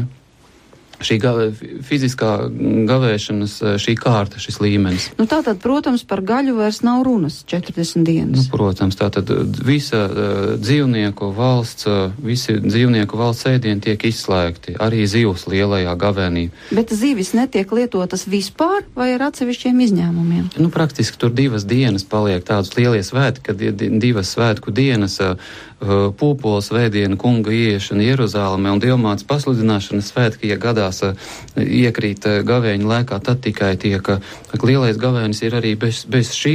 šī 1.04 1.18
ga, 1.20 1.32
fiziskā 1.86 2.30
gavēšanas 2.88 3.56
šī 3.82 3.96
kārta, 4.00 4.40
šis 4.42 4.60
līmenis. 4.62 5.08
Nu, 5.18 5.26
tātad, 5.28 5.60
protams, 5.62 6.04
par 6.08 6.22
gaļu 6.26 6.56
vairs 6.58 6.82
nav 6.86 7.04
runas 7.06 7.42
40 7.48 8.06
dienas. 8.06 8.38
Nu, 8.38 8.44
protams, 8.52 8.96
tātad 8.98 9.30
visa 9.66 10.04
uh, 10.06 10.48
dzīvnieku 10.60 11.30
valsts, 11.36 11.88
uh, 11.90 12.16
visi 12.22 12.56
dzīvnieku 12.62 13.18
valsts 13.18 13.48
ēdieni 13.50 13.84
tiek 13.84 14.08
izslēgti, 14.08 14.76
arī 14.82 15.04
zivs 15.10 15.46
lielajā 15.50 15.94
gavēnī. 16.00 16.48
Bet 16.76 16.94
zivis 16.96 17.34
netiek 17.36 17.72
lietotas 17.76 18.26
vispār 18.30 18.86
vai 18.96 19.12
ar 19.16 19.28
atsevišķiem 19.30 19.84
izņēmumiem? 19.88 20.50
Nu, 20.60 20.72
praktiski 20.74 21.20
tur 21.20 21.34
divas 21.36 21.66
dienas 21.68 22.06
paliek 22.08 22.44
tādas 22.46 22.72
lielie 22.78 23.04
svētki, 23.06 23.48
kad 23.50 23.62
ir 23.62 23.76
divas 24.00 24.34
svētku 24.36 24.74
dienas. 24.74 25.20
Uh, 25.20 25.36
Uh, 25.76 26.08
pūpoles 26.16 26.70
vēdienu 26.72 27.18
kunga 27.20 27.52
ieiešana 27.52 28.00
Jeruzālēmē 28.00 28.70
un 28.72 28.78
dievmāts 28.80 29.26
pasludināšanas 29.28 30.06
svētki, 30.08 30.48
ja 30.48 30.56
gadās 30.56 31.02
uh, 31.04 31.12
iekrīt 31.60 32.24
uh, 32.24 32.38
gavēņa 32.48 32.88
laikā, 32.88 33.18
tad 33.20 33.42
tikai 33.44 33.74
tiek 33.76 34.08
lielais 34.64 34.96
gavēnis 34.96 35.42
ir 35.44 35.58
arī 35.58 35.74
bez, 35.76 36.06
bez 36.08 36.32
šī 36.32 36.54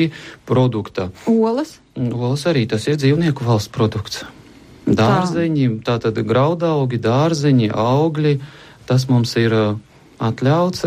produkta. 0.49 1.11
Olas? 1.29 1.75
Olas 1.93 2.47
arī 2.49 2.65
tas 2.65 2.89
ir 2.89 2.97
dzīvnieku 2.97 3.45
valsts 3.45 3.69
produkts. 3.69 4.23
Dārzeņi, 4.89 5.69
tātad 5.85 6.17
graudaugi, 6.25 6.97
dārzeņi, 6.97 7.69
augļi, 7.77 8.39
tas 8.89 9.05
mums 9.05 9.37
ir 9.37 9.53
atļauts. 10.17 10.85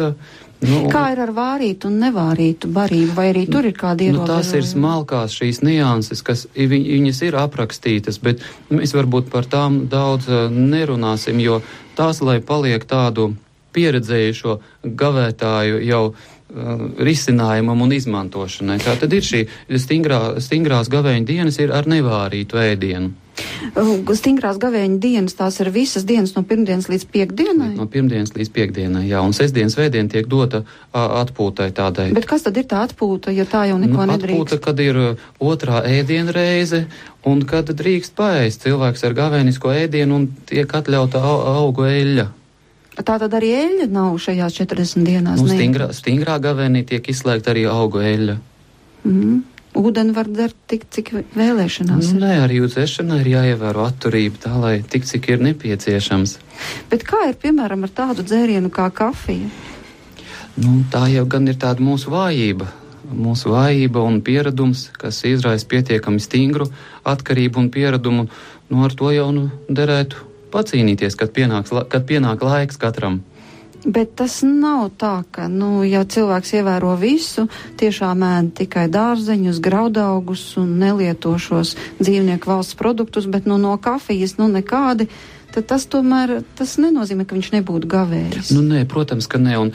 Nu, 0.64 0.84
Kā 0.92 1.08
ir 1.12 1.20
ar 1.20 1.32
vārītu 1.34 1.90
un 1.90 1.99
nevārītu 2.00 2.70
barību, 2.73 3.14
vai 3.16 3.26
arī 3.32 3.44
tur 3.50 3.66
ir 3.68 3.75
kādi 3.76 4.08
ierobežojumi? 4.08 4.23
Nu, 4.23 4.28
tās 4.30 4.52
ir 4.56 4.64
smalkās 4.68 5.34
šīs 5.37 5.61
nianses, 5.66 6.23
kas 6.25 6.46
viņas 6.54 7.23
ir 7.26 7.38
aprakstītas, 7.40 8.20
bet 8.23 8.44
mēs 8.73 8.94
varbūt 8.96 9.28
par 9.32 9.49
tām 9.50 9.82
daudz 9.92 10.30
uh, 10.30 10.46
nerunāsim, 10.52 11.42
jo 11.42 11.61
tās, 11.99 12.23
lai 12.25 12.38
paliek 12.40 12.87
tādu 12.88 13.34
pieredzējušo 13.75 14.61
gavētāju 14.87 15.82
jau 15.84 16.04
uh, 16.12 16.30
risinājumam 16.54 17.82
un 17.84 17.92
izmantošanai. 17.96 18.78
Tā 18.84 18.96
tad 19.00 19.12
ir 19.16 19.26
šī 19.26 19.44
stingrā, 19.80 20.40
stingrās 20.42 20.90
gavēņa 20.92 21.28
dienas 21.28 21.61
ir 21.62 21.75
ar 21.75 21.88
nevārītu 21.90 22.61
ēdienu. 22.62 23.12
Stingrās 24.14 24.61
gavēņa 24.62 24.99
dienas, 25.02 25.34
tās 25.34 25.56
ir 25.62 25.70
visas 25.75 26.04
dienas 26.06 26.37
no 26.37 26.44
pirmdienas 26.46 26.87
līdz 26.90 27.06
piekdienai? 27.11 27.73
No 27.75 27.88
pirmdienas 27.90 28.30
līdz 28.37 28.52
piekdienai, 28.54 29.02
jā, 29.08 29.23
un 29.25 29.34
sestdienas 29.34 29.75
vēdiena 29.78 30.12
tiek 30.12 30.28
dota 30.30 30.62
atpūtai 30.94 31.70
tādai. 31.75 32.11
Bet 32.14 32.28
kas 32.30 32.46
tad 32.46 32.61
ir 32.61 32.68
tā 32.70 32.84
atpūta, 32.87 33.34
ja 33.34 33.49
tā 33.49 33.64
jau 33.70 33.80
neko 33.80 34.04
nu, 34.04 34.12
nedrīkst? 34.12 34.38
Atpūta, 34.38 34.61
kad 34.68 34.84
ir 34.84 35.00
otrā 35.42 35.82
ēdiena 35.90 36.37
reize, 36.37 36.84
un 37.26 37.42
kad 37.49 37.75
drīkst 37.75 38.14
paēst 38.14 38.68
cilvēks 38.68 39.02
ar 39.08 39.18
gavēnisko 39.18 39.75
ēdienu 39.82 40.20
un 40.20 40.30
tiek 40.46 40.70
atļauta 40.70 41.25
augu 41.25 41.88
eļļa. 41.90 42.30
Tā 42.94 43.16
tad 43.18 43.32
arī 43.34 43.50
eļļa 43.58 43.88
nav 43.90 44.18
šajās 44.22 44.54
40 44.60 45.08
dienās. 45.08 45.42
Nu, 45.42 45.50
stingrā, 45.50 45.88
stingrā 45.96 46.38
gavēnī 46.42 46.84
tiek 46.86 47.10
izslēgta 47.10 47.54
arī 47.54 47.66
augu 47.70 48.04
eļļa. 48.04 48.38
Mm 49.04 49.42
ūdeni 49.74 50.14
var 50.14 50.28
dzert 50.30 50.56
tik, 50.70 50.86
cik 50.94 51.10
vēlēšanās. 51.34 52.12
Nu, 52.14 52.22
nē, 52.22 52.38
arī 52.44 52.60
uz 52.64 52.76
ēšanai 52.80 53.20
ir 53.22 53.30
jāievēro 53.34 53.84
atturība 53.88 54.40
tā, 54.46 54.54
lai 54.60 54.74
tik, 54.90 55.06
cik 55.08 55.28
ir 55.34 55.44
nepieciešams. 55.44 56.38
Bet 56.92 57.04
kā 57.08 57.26
ir, 57.30 57.38
piemēram, 57.40 57.84
ar 57.86 57.94
tādu 57.94 58.24
dzērienu 58.26 58.70
kā 58.74 58.88
kafija? 58.94 59.50
Nu, 60.54 60.80
tā 60.92 61.08
jau 61.10 61.26
gan 61.26 61.50
ir 61.50 61.58
tāda 61.60 61.82
mūsu 61.82 62.12
vājība. 62.14 62.70
Mūsu 63.14 63.50
vājība 63.52 64.04
un 64.06 64.20
pieredums, 64.24 64.86
kas 64.96 65.20
izraisa 65.28 65.66
pietiekami 65.68 66.22
stingru 66.22 66.70
atkarību 67.04 67.60
un 67.60 67.72
pieradumu, 67.74 68.28
nu 68.70 68.86
ar 68.86 68.94
to 68.96 69.10
jau 69.12 69.28
nu 69.34 69.50
derētu 69.68 70.22
pacīnīties, 70.54 71.18
kad, 71.18 71.34
pienāks, 71.34 71.75
kad 71.90 72.08
pienāk 72.08 72.44
laiks 72.46 72.80
katram. 72.80 73.23
Bet 73.84 74.14
tas 74.16 74.38
nav 74.40 74.94
tā, 74.96 75.26
ka, 75.28 75.44
nu, 75.52 75.82
ja 75.84 76.06
cilvēks 76.08 76.54
ievēro 76.56 76.94
visu, 76.96 77.44
tiešām 77.76 78.25
ēd 78.25 78.50
tikai 78.62 78.87
dārzeņus, 78.88 79.61
graudaugus 79.61 80.46
un 80.61 80.78
nelietošos 80.80 81.75
dzīvnieku 82.00 82.49
valsts 82.49 82.78
produktus, 82.80 83.28
bet 83.28 83.44
nu, 83.50 83.61
no 83.61 83.76
kafijas 83.76 84.38
nu 84.40 84.49
nekādi 84.49 85.11
tad 85.54 85.68
tas 85.70 85.84
tomēr 85.87 86.40
tas 86.58 86.75
nenozīmē, 86.82 87.28
ka 87.28 87.37
viņš 87.37 87.52
nebūtu 87.54 87.87
gavējis. 87.90 88.50
Nu, 88.56 88.64
nē, 88.66 88.82
protams, 88.90 89.28
ka 89.30 89.38
nē, 89.38 89.54
un 89.61 89.70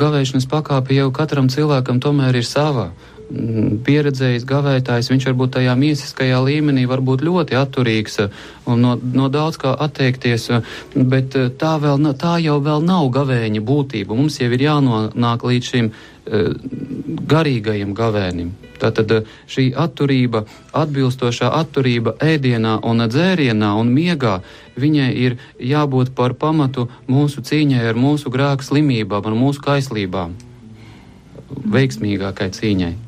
gavēšanas 0.00 0.48
pakāpe 0.48 0.96
jau 0.96 1.10
katram 1.12 1.50
cilvēkam 1.52 2.00
tomēr 2.00 2.38
ir 2.40 2.48
sava. 2.48 2.92
Mm, 3.28 3.82
pieredzējis 3.84 4.46
gavētājs, 4.48 5.10
viņš 5.12 5.26
varbūt 5.28 5.58
tajā 5.58 5.74
mīsiskajā 5.76 6.38
līmenī 6.46 6.86
var 6.88 7.02
būt 7.04 7.20
ļoti 7.26 7.58
atturīgs 7.60 8.14
uh, 8.22 8.36
un 8.64 8.80
no, 8.80 8.94
no 8.96 9.26
daudz 9.28 9.58
kā 9.60 9.74
atteikties, 9.84 10.46
uh, 10.56 10.70
bet 10.96 11.36
uh, 11.36 11.50
tā, 11.52 11.74
vēl, 11.82 12.00
tā 12.16 12.38
jau 12.40 12.56
vēl 12.64 12.86
nav 12.88 13.10
gavēņa 13.12 13.60
būtība. 13.68 14.16
Mums 14.16 14.38
jau 14.40 14.48
ir 14.48 14.64
jānonāk 14.64 15.44
līdz 15.44 15.72
šim 15.74 15.90
garīgajam 16.28 17.94
gavēnim. 17.96 18.50
Tātad 18.76 19.14
šī 19.48 19.70
atturība, 19.80 20.42
atbilstošā 20.76 21.48
atturība 21.56 22.12
ēdienā 22.20 22.74
un 22.84 23.00
dzērienā 23.08 23.70
un 23.80 23.88
miegā, 23.96 24.34
viņai 24.76 25.08
ir 25.24 25.38
jābūt 25.56 26.12
par 26.12 26.36
pamatu 26.36 26.90
mūsu 27.08 27.40
cīņai 27.48 27.80
ar 27.88 27.96
mūsu 27.96 28.28
grēku 28.34 28.68
slimībām, 28.68 29.24
ar 29.24 29.40
mūsu 29.40 29.64
kaislībām, 29.64 30.36
veiksmīgākai 31.48 32.52
cīņai. 32.60 33.07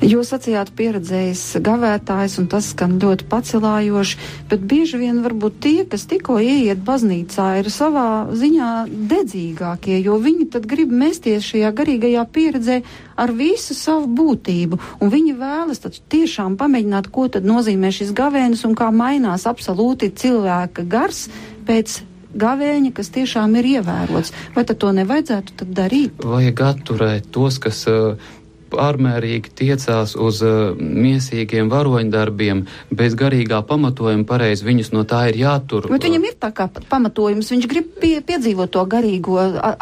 Jūs 0.00 0.30
sacījāt 0.32 0.70
pieredzējis 0.78 1.58
gavētājs, 1.60 2.38
un 2.40 2.46
tas 2.48 2.70
skan 2.72 2.94
ļoti 3.02 3.26
pacelājoši, 3.28 4.16
bet 4.48 4.62
bieži 4.64 4.96
vien 4.96 5.18
varbūt 5.20 5.58
tie, 5.60 5.84
kas 5.84 6.06
tikko 6.08 6.38
ieiet 6.40 6.80
baznīcā, 6.86 7.50
ir 7.60 7.68
savā 7.68 8.06
ziņā 8.32 8.70
dedzīgākie, 8.88 9.98
jo 10.00 10.16
viņi 10.24 10.48
tad 10.56 10.64
grib 10.70 10.88
mesties 10.88 11.44
šajā 11.50 11.74
garīgajā 11.76 12.24
pieredzē 12.32 12.80
ar 13.20 13.34
visu 13.36 13.76
savu 13.76 14.08
būtību, 14.08 14.80
un 15.04 15.12
viņi 15.12 15.36
vēlas 15.36 15.84
tad 15.84 16.00
tiešām 16.08 16.56
pamēģināt, 16.56 17.12
ko 17.12 17.28
tad 17.28 17.44
nozīmē 17.44 17.92
šis 17.92 18.16
gavēnis 18.16 18.64
un 18.64 18.78
kā 18.80 18.88
mainās 18.88 19.44
absolūti 19.50 20.14
cilvēka 20.16 20.88
gars 20.88 21.26
pēc 21.68 22.00
gavēņa, 22.40 22.92
kas 22.94 23.10
tiešām 23.14 23.56
ir 23.58 23.68
ievērots. 23.76 24.32
Vai 24.54 24.64
tad 24.64 24.80
to 24.82 24.92
nevajadzētu 24.94 25.56
tad 25.62 25.72
darīt? 25.76 26.24
Vajag 26.24 26.62
atturēt 26.68 27.30
tos, 27.34 27.58
kas 27.62 27.82
uh, 27.90 28.30
pārmērīgi 28.70 29.52
tiecās 29.60 30.14
uz 30.18 30.40
uh, 30.46 30.72
miesīgiem 30.78 31.70
varoņdarbiem, 31.72 32.64
bez 32.94 33.16
garīgā 33.18 33.60
pamatojuma 33.66 34.26
pareizi 34.28 34.66
viņus 34.68 34.92
no 34.94 35.04
tā 35.08 35.26
ir 35.30 35.40
jātur. 35.42 35.88
Bet 35.90 36.06
viņam 36.06 36.26
ir 36.30 36.38
tā 36.40 36.52
kā 36.56 36.68
pamatojums, 36.70 37.50
viņš 37.54 37.68
grib 37.70 37.92
pie, 38.00 38.14
piedzīvot 38.26 38.72
to 38.74 38.84
garīgo 38.90 39.38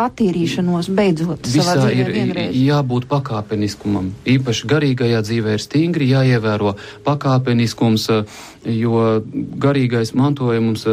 attīrīšanos 0.09 0.91
beidzot. 0.97 1.49
Visā 1.53 1.89
ir 1.93 2.13
vienreiz. 2.15 2.57
jābūt 2.57 3.09
pakāpeniskumam. 3.11 4.13
Īpaši 4.29 4.69
garīgajā 4.73 5.23
dzīvē 5.27 5.57
ir 5.59 5.65
stingri 5.65 6.11
jāievēro 6.13 6.75
pakāpeniskums, 7.07 8.09
jo 8.69 9.07
garīgais 9.63 10.15
mantojums 10.19 10.87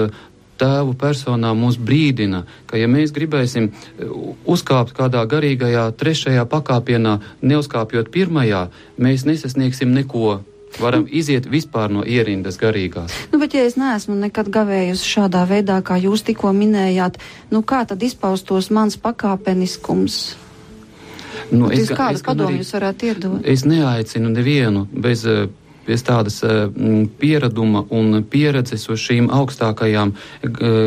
tēvu 0.60 0.96
personā 1.00 1.54
mūs 1.58 1.78
brīdina, 1.82 2.44
ka 2.70 2.80
ja 2.80 2.90
mēs 2.92 3.14
gribēsim 3.16 3.70
e, 3.70 4.10
uzkāpt 4.46 4.96
kādā 4.98 5.24
garīgajā 5.30 5.88
trešajā 6.00 6.46
pakāpienā, 6.52 7.20
neuzkāpjot 7.42 8.12
pirmajā, 8.14 8.68
mēs 8.98 9.26
nesasniegsim 9.30 9.96
neko. 9.96 10.42
Varam 10.76 11.06
iziet 11.08 11.46
vispār 11.48 11.88
no 11.88 12.02
ierindas 12.04 12.58
garīgās. 12.60 13.14
Nu, 13.32 13.40
bet, 13.40 13.54
ja 13.56 13.64
es 13.64 13.78
neesmu 13.80 14.18
nekad 14.20 14.50
gavējusi 14.52 15.08
šādā 15.08 15.46
veidā, 15.48 15.78
kā 15.80 15.96
jūs 16.02 16.26
tikko 16.28 16.52
minējāt, 16.52 17.16
nu, 17.54 17.62
kā 17.64 17.86
tad 17.88 18.04
izpaustos 18.04 18.68
mans 18.76 19.00
pakāpeniskums? 19.00 20.18
Nu, 21.52 21.70
es, 21.72 21.88
kādu 21.94 22.20
padomu 22.26 22.60
jūs 22.60 22.74
varētu 22.76 23.08
iedot? 23.08 23.40
Es 23.48 23.64
neaicinu 23.68 24.32
nevienu 24.34 24.84
bez 24.92 25.24
uh, 25.30 25.46
pēc 25.86 26.06
tādas 26.08 26.42
eh, 26.44 26.66
piereduma 27.20 27.86
un 27.96 28.24
pieredzes 28.30 28.88
uz 28.90 29.02
šīm 29.06 29.30
augstākajām 29.34 30.16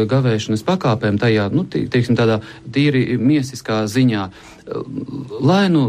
gavēšanas 0.09 0.65
pakāpēm, 0.67 1.19
tajā, 1.21 1.49
nu, 1.55 1.65
teiksim, 1.69 2.17
tādā 2.19 2.41
tīri 2.75 3.19
miesiskā 3.21 3.85
ziņā. 3.91 4.29
Lai 5.41 5.65
nu 5.73 5.89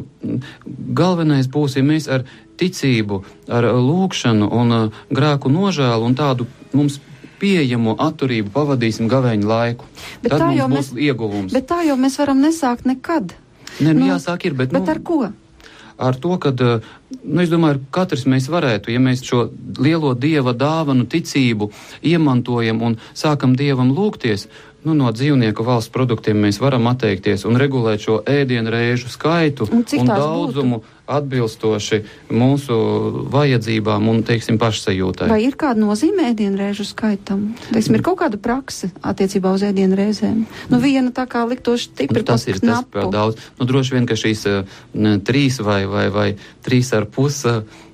galvenais 0.96 1.50
būs, 1.51 1.75
ja 1.78 1.84
mēs 1.84 2.08
ar 2.12 2.24
ticību, 2.60 3.24
ar 3.51 3.68
lūkšanu 3.75 4.50
un 4.62 4.75
eh, 4.78 5.04
grēku 5.13 5.51
nožēlu 5.54 6.10
un 6.10 6.18
tādu 6.20 6.48
mums 6.74 7.00
pieejamo 7.39 7.96
atturību 8.04 8.51
pavadīsim 8.51 9.08
gavēņu 9.12 9.48
laiku. 9.48 9.88
Bet 10.24 10.34
Tad 10.34 10.44
mums 10.44 10.60
būs 10.60 10.74
mēs, 10.74 10.89
ieguvums. 11.08 11.54
Bet 11.56 11.70
tā 11.72 11.84
jau 11.88 11.96
mēs 12.00 12.20
varam 12.20 12.42
nesākt 12.44 12.89
nekad. 12.89 13.36
Nē, 13.80 13.94
nu, 13.94 14.01
nu, 14.01 14.10
jāsāk 14.12 14.50
ir, 14.50 14.58
bet. 14.60 14.74
Bet 14.75 14.84
nu, 14.84 14.92
ar 14.92 15.00
ko? 15.06 15.22
Ar 16.00 16.15
to, 16.15 16.38
ka, 16.39 16.50
eh, 16.50 16.79
nu, 17.24 17.41
es 17.44 17.51
domāju, 17.51 17.84
katrs 17.91 18.25
mēs 18.29 18.48
varētu, 18.51 18.94
ja 18.94 19.03
mēs 19.03 19.24
šo 19.27 19.50
lielo 19.79 20.15
dieva 20.15 20.56
dāvanu 20.56 21.06
ticību 21.12 21.70
iemantojam 22.01 22.82
un 22.82 22.98
sākam 23.13 23.56
dievam 23.60 23.91
lūgties, 23.96 24.48
nu, 24.88 24.96
no 24.96 25.12
dzīvnieku 25.12 25.65
valsts 25.68 25.91
produktiem 25.91 26.39
mēs 26.46 26.62
varam 26.63 26.88
atteikties 26.88 27.44
un 27.50 27.60
regulēt 27.60 28.06
šo 28.06 28.22
ēdienu 28.24 28.72
reižu 28.72 29.12
skaitu 29.12 29.68
un, 29.68 29.84
un 29.84 30.13
daudzumu 30.13 30.79
būtu? 30.79 30.96
Atbilstoši 31.10 32.01
mūsu 32.34 32.78
vajadzībām 33.34 34.08
un, 34.12 34.22
teiksim, 34.28 34.60
pašsajūtai. 34.62 35.30
Vai 35.32 35.42
ir 35.48 35.58
kāda 35.60 35.82
nozīme 35.82 36.30
ēdienu 36.30 36.60
reižu 36.60 36.86
skaitam? 36.88 37.50
Teiksim, 37.72 37.98
ir 37.98 38.06
kaut 38.06 38.20
kāda 38.22 38.39
prakse 38.42 38.92
attiecībā 39.01 39.51
uz 39.56 39.66
ēdienu 39.66 39.98
reizēm? 40.00 40.46
Nu, 40.70 40.82
viena 40.84 41.13
tā 41.16 41.25
kā 41.30 41.44
liktoši 41.50 41.89
stipri. 41.92 42.22
Nu, 42.22 42.30
tas 42.30 42.46
ir 42.48 42.62
knapu. 42.62 42.94
tas 43.00 43.13
daudz. 43.13 43.46
Nu, 43.60 43.68
droši 43.70 43.98
vien, 43.98 44.10
ka 44.10 44.18
šīs 44.20 44.46
uh, 44.51 44.82
trīs 45.25 45.60
vai, 45.66 45.84
vai, 45.89 46.08
vai 46.13 46.28
trīs 46.66 46.94
ar 46.98 47.10
pusi, 47.10 47.56
uh, 47.58 47.88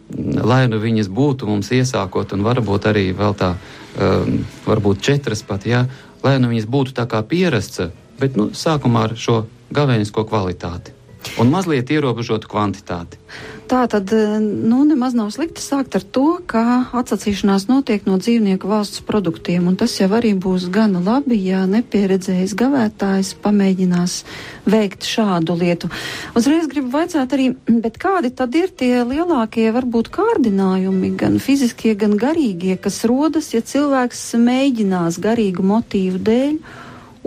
lai 0.46 0.66
nu 0.72 0.82
viņas 0.82 1.10
būtu 1.10 1.48
mums 1.50 1.72
iesākot 1.74 2.36
un 2.36 2.44
varbūt 2.46 2.90
arī 2.92 3.08
vēl 3.18 3.38
tā, 3.40 3.56
um, 3.56 4.44
varbūt 4.68 5.02
četras 5.02 5.46
pat, 5.48 5.66
jā. 5.66 5.86
Lai 6.26 6.38
nu 6.42 6.52
viņas 6.52 6.68
būtu 6.70 6.94
tā 6.98 7.08
kā 7.10 7.22
pierasts, 7.26 7.88
bet 8.20 8.38
nu, 8.38 8.52
sākumā 8.54 9.10
ar 9.10 9.18
šo 9.20 9.44
gavēnisko 9.76 10.28
kvalitāti 10.30 11.05
un 11.42 11.52
mazliet 11.54 11.92
ierobežotu 11.92 12.50
kvantitāti. 12.52 13.20
Tā 13.66 13.88
tad 13.90 14.12
nu, 14.14 14.84
nemaz 14.86 15.16
nav 15.18 15.32
slikti 15.34 15.64
sākt 15.64 15.96
ar 15.98 16.04
to, 16.14 16.38
ka 16.46 16.62
atsacīšanās 16.94 17.66
notiek 17.66 18.06
no 18.06 18.20
dzīvnieku 18.22 18.70
valsts 18.70 19.02
produktiem, 19.08 19.66
un 19.66 19.78
tas 19.80 19.96
jau 19.98 20.10
arī 20.14 20.36
būs 20.38 20.68
gana 20.74 21.02
labi, 21.02 21.40
ja 21.48 21.64
nepieredzējis 21.70 22.54
gavētājs 22.62 23.34
pamēģinās 23.42 24.20
veikt 24.70 25.10
šādu 25.10 25.58
lietu. 25.58 25.90
Uzreiz 26.38 26.70
gribu 26.70 26.94
vaicāt 26.94 27.34
arī, 27.34 27.52
bet 27.66 27.98
kādi 28.02 28.30
tad 28.38 28.54
ir 28.54 28.70
tie 28.70 29.02
lielākie 29.02 29.72
varbūt 29.74 30.14
kārdinājumi, 30.14 31.16
gan 31.18 31.42
fiziskie, 31.42 31.96
gan 31.98 32.20
garīgie, 32.22 32.78
kas 32.78 33.02
rodas, 33.10 33.50
ja 33.58 33.66
cilvēks 33.66 34.28
mēģinās 34.46 35.18
garīgu 35.26 35.66
motīvu 35.66 36.22
dēļ 36.30 36.60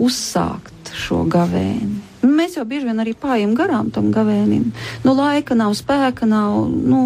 uzsākt 0.07 0.95
šo 0.95 1.25
gavēni? 1.27 2.08
Nu, 2.21 2.31
mēs 2.35 2.57
jau 2.57 2.65
bieži 2.67 2.89
vien 2.89 2.99
arī 2.99 3.13
pājam 3.15 3.53
garām 3.55 3.91
tam 3.95 4.09
gavēnim. 4.15 4.71
Nu, 5.05 5.13
laika 5.15 5.55
nav, 5.55 5.75
spēka 5.79 6.27
nav, 6.27 6.65
nu, 6.67 6.99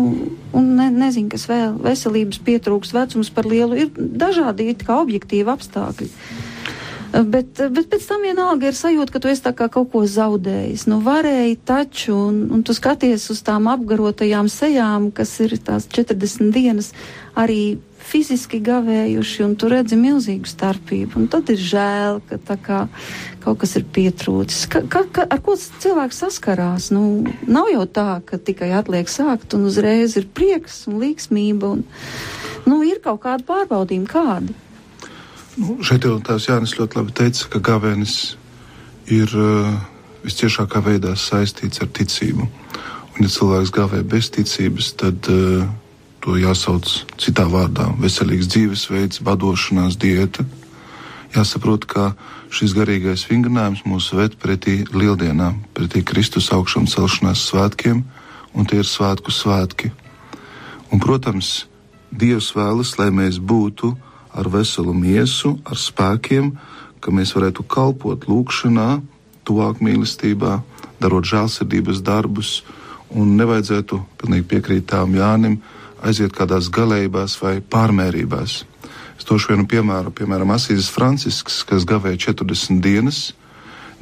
un 0.58 0.72
ne, 0.80 0.90
nezinu, 0.94 1.30
kas 1.34 1.46
vēl 1.50 1.78
veselības 1.84 2.42
pietrūks, 2.46 2.96
vecums 2.96 3.30
par 3.34 3.50
lielu. 3.50 3.78
Ir 3.86 3.94
dažādi 3.94 4.72
it 4.74 4.82
kā 4.88 4.98
objektīvi 5.04 5.54
apstākļi. 5.54 6.10
Bet, 7.14 7.60
bet 7.70 7.92
pēc 7.92 8.06
tam 8.10 8.24
vienalga 8.26 8.72
ir 8.72 8.78
sajūta, 8.78 9.14
ka 9.14 9.20
tu 9.22 9.30
esi 9.30 9.52
kaut 9.54 9.92
ko 9.94 10.02
zaudējis. 10.10 10.88
Nu, 10.90 10.98
varēji 11.06 11.60
taču, 11.62 12.16
un, 12.32 12.40
un 12.50 12.64
tu 12.66 12.74
skaties 12.74 13.28
uz 13.30 13.44
tām 13.46 13.70
apgarotajām 13.70 14.50
sejām, 14.50 15.12
kas 15.14 15.36
ir 15.46 15.54
tās 15.62 15.86
40 15.94 16.50
dienas, 16.56 16.90
arī 17.38 17.78
fiziski 18.04 18.60
gavējuši, 18.64 19.44
un 19.46 19.56
tu 19.60 19.70
redzi 19.72 19.98
milzīgu 20.00 20.50
starpību. 20.50 21.18
Un 21.22 21.30
tad 21.32 21.50
ir 21.54 21.62
žēl, 21.62 22.20
ka 22.30 22.58
kā 22.62 22.80
kaut 23.44 23.62
kas 23.64 23.76
ir 23.80 23.86
pietrūcis. 23.96 24.68
Ka, 24.72 24.84
ka, 24.92 25.04
ka, 25.14 25.26
ar 25.30 25.42
ko 25.44 25.56
cilvēks 25.58 26.22
saskarās? 26.26 26.90
Nu, 26.96 27.24
nav 27.48 27.72
jau 27.72 27.86
tā, 27.88 28.08
ka 28.28 28.40
tikai 28.40 28.72
atliek 28.78 29.10
sākt 29.12 29.56
un 29.58 29.68
uzreiz 29.70 30.18
ir 30.20 30.30
prieks 30.36 30.84
un 30.92 31.00
līksmība. 31.04 31.74
Un, 31.78 31.84
nu, 32.70 32.82
ir 32.88 33.02
kaut 33.04 33.24
kādi 33.26 33.48
pārbaudījumi, 33.50 34.10
kādi. 34.12 34.56
Nu, 35.60 35.78
šeit 35.86 36.08
jau 36.08 36.18
tās 36.26 36.48
Jānis 36.50 36.78
ļoti 36.80 36.98
labi 36.98 37.14
teica, 37.20 37.50
ka 37.54 37.62
gavēnis 37.72 38.18
ir 39.14 39.30
uh, 39.38 39.70
visciešākā 40.24 40.82
veidā 40.86 41.14
saistīts 41.20 41.84
ar 41.84 41.92
ticību. 41.94 42.48
Un, 43.14 43.22
ja 43.22 43.30
cilvēks 43.30 43.74
gavē 43.76 44.02
bez 44.10 44.32
ticības, 44.34 44.94
tad 44.98 45.30
uh, 45.30 45.68
to 46.24 46.38
jāsauc 46.40 46.88
citā 47.20 47.44
vārdā- 47.52 47.90
veselīgs 48.04 48.48
dzīvesveids, 48.48 49.20
vadošanās 49.28 50.00
diēta. 50.00 50.46
Jāsaprot, 51.36 51.86
ka 51.86 52.16
šis 52.50 52.74
garīgais 52.74 53.28
vingrinājums 53.28 53.84
mūs 53.84 54.14
ved 54.14 54.38
pretī 54.40 54.88
lieldienām, 54.88 55.60
pretī 55.76 56.04
Kristus 56.06 56.50
augšām 56.50 56.88
celšanās 56.88 57.44
svētkiem, 57.50 58.04
un 58.56 58.66
tie 58.66 58.80
ir 58.80 58.88
svētku 58.88 59.32
svētki. 59.32 59.92
Un, 60.92 61.00
protams, 61.00 61.66
Dievs 62.14 62.54
vēlas, 62.54 63.00
lai 63.00 63.10
mēs 63.10 63.40
būtu 63.42 63.98
ar 64.38 64.46
veselu 64.46 64.94
miesu, 64.94 65.60
ar 65.66 65.76
spēkiem, 65.76 66.52
ka 67.02 67.12
mēs 67.12 67.34
varētu 67.34 67.66
kalpot 67.66 68.28
lūgšanā, 68.30 69.02
tuvāk 69.44 69.82
mīlestībā, 69.82 70.62
darot 71.02 71.26
žēlsirdības 71.26 72.04
darbus, 72.06 72.62
un 73.10 73.34
nevajadzētu 73.38 74.00
pilnīgi 74.22 74.46
piekrīt 74.46 74.86
tām 74.94 75.18
Jānim, 75.18 75.58
aiziet 76.04 76.36
kādās 76.36 76.70
galējībās 76.74 77.38
vai 77.42 77.58
pārmērībās. 77.62 78.64
Es 79.18 79.28
došu 79.30 79.54
vienu 79.54 79.66
piemēru, 79.70 80.12
piemēram, 80.16 80.52
Asīzes 80.56 80.92
Francisks, 80.92 81.62
kas 81.68 81.86
gavēja 81.88 82.34
40 82.34 82.82
dienas, 82.84 83.20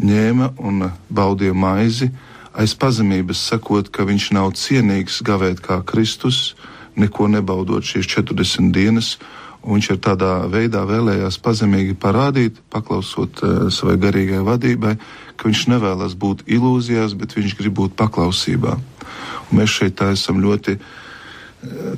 ņēma 0.01 0.53
un 0.65 0.87
baudīja 1.13 1.53
maizi, 1.53 2.09
aiz 2.57 2.73
pazemības 2.75 3.43
sakot, 3.51 3.91
ka 3.93 4.05
viņš 4.07 4.31
nav 4.37 4.53
cienīgs 4.57 5.21
gavēt 5.27 5.61
kā 5.63 5.81
Kristus, 5.87 6.55
neko 6.97 7.29
nebaudot 7.31 7.85
šīs 7.85 8.09
40 8.15 8.71
dienas, 8.75 9.17
un 9.61 9.77
viņš 9.77 9.91
ir 9.93 9.99
tādā 10.01 10.31
veidā 10.49 10.81
vēlējās 10.89 11.37
pazemīgi 11.43 11.93
parādīt, 12.01 12.57
paklausot 12.73 13.43
uh, 13.45 13.67
savai 13.69 13.99
garīgai 14.01 14.41
vadībai, 14.47 14.95
ka 15.37 15.51
viņš 15.51 15.67
nevēlas 15.75 16.17
būt 16.17 16.47
ilūzijās, 16.49 17.13
bet 17.19 17.37
viņš 17.37 17.55
grib 17.59 17.77
būt 17.77 17.95
paklausībā. 17.99 18.73
Un 19.51 19.59
mēs 19.59 19.77
šeit 19.77 20.01
esam 20.07 20.41
ļoti 20.41 20.79
uh, 20.79 20.89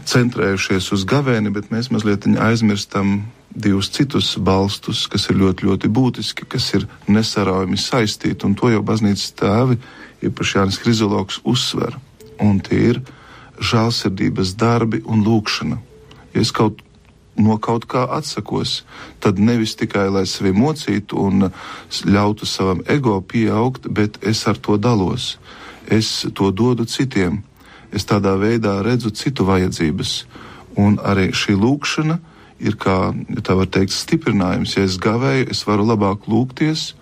centrējušies 0.06 0.92
uz 0.96 1.06
gavēni, 1.08 1.52
bet 1.54 1.72
mēs 1.72 1.90
mazliet 1.94 2.28
aizmirstam 2.28 3.24
divus 3.54 3.90
citus 3.94 4.34
balstus, 4.38 5.06
kas 5.08 5.30
ir 5.30 5.38
ļoti, 5.40 5.68
ļoti 5.70 5.90
būtiski, 5.94 6.48
kas 6.50 6.72
ir 6.74 6.88
nesaraujami 7.08 7.78
saistīti, 7.78 8.48
un 8.48 8.56
to 8.60 8.72
jau 8.74 8.82
baznīcas 8.84 9.36
tēvi, 9.40 9.78
īpaši 10.26 10.58
Jānis 10.58 10.80
Hrizologs, 10.84 11.40
uzsver. 11.44 11.96
Un 12.42 12.60
tie 12.66 12.80
ir 12.94 13.02
žēlsirdības 13.62 14.56
darbi 14.60 15.04
un 15.06 15.24
lūkšana. 15.24 15.78
Ja 16.34 16.42
es 16.42 16.52
kaut 16.52 16.82
no 17.38 17.58
kaut 17.58 17.86
kā 17.90 18.04
atsakos, 18.14 18.84
tad 19.22 19.40
nevis 19.40 19.78
tikai 19.78 20.10
lai 20.12 20.26
sevi 20.30 20.52
mocītu 20.54 21.18
un 21.18 21.48
ļautu 22.06 22.46
savam 22.50 22.84
ego 22.90 23.20
pieaugt, 23.22 23.88
bet 23.90 24.20
es 24.22 24.44
ar 24.50 24.58
to 24.58 24.78
dalos. 24.78 25.38
Es 25.90 26.26
to 26.34 26.52
dodu 26.52 26.86
citiem 26.90 27.42
es 27.94 28.08
tādā 28.10 28.36
veidā 28.42 28.80
redzu 28.86 29.14
citu 29.14 29.46
vajadzības. 29.48 30.24
Un 30.82 30.98
arī 31.06 31.30
šī 31.38 31.54
lūkšana 31.60 32.18
ir 32.64 32.78
kā, 32.82 33.14
ja 33.14 33.42
tā 33.46 33.56
var 33.60 33.70
teikt, 33.70 33.94
stiprinājums. 33.94 34.76
Ja 34.78 34.88
es 34.88 34.98
gavēju, 35.02 35.50
es 35.54 35.64
varu 35.68 35.86
labāk 35.86 36.28
lūgties, 36.32 36.94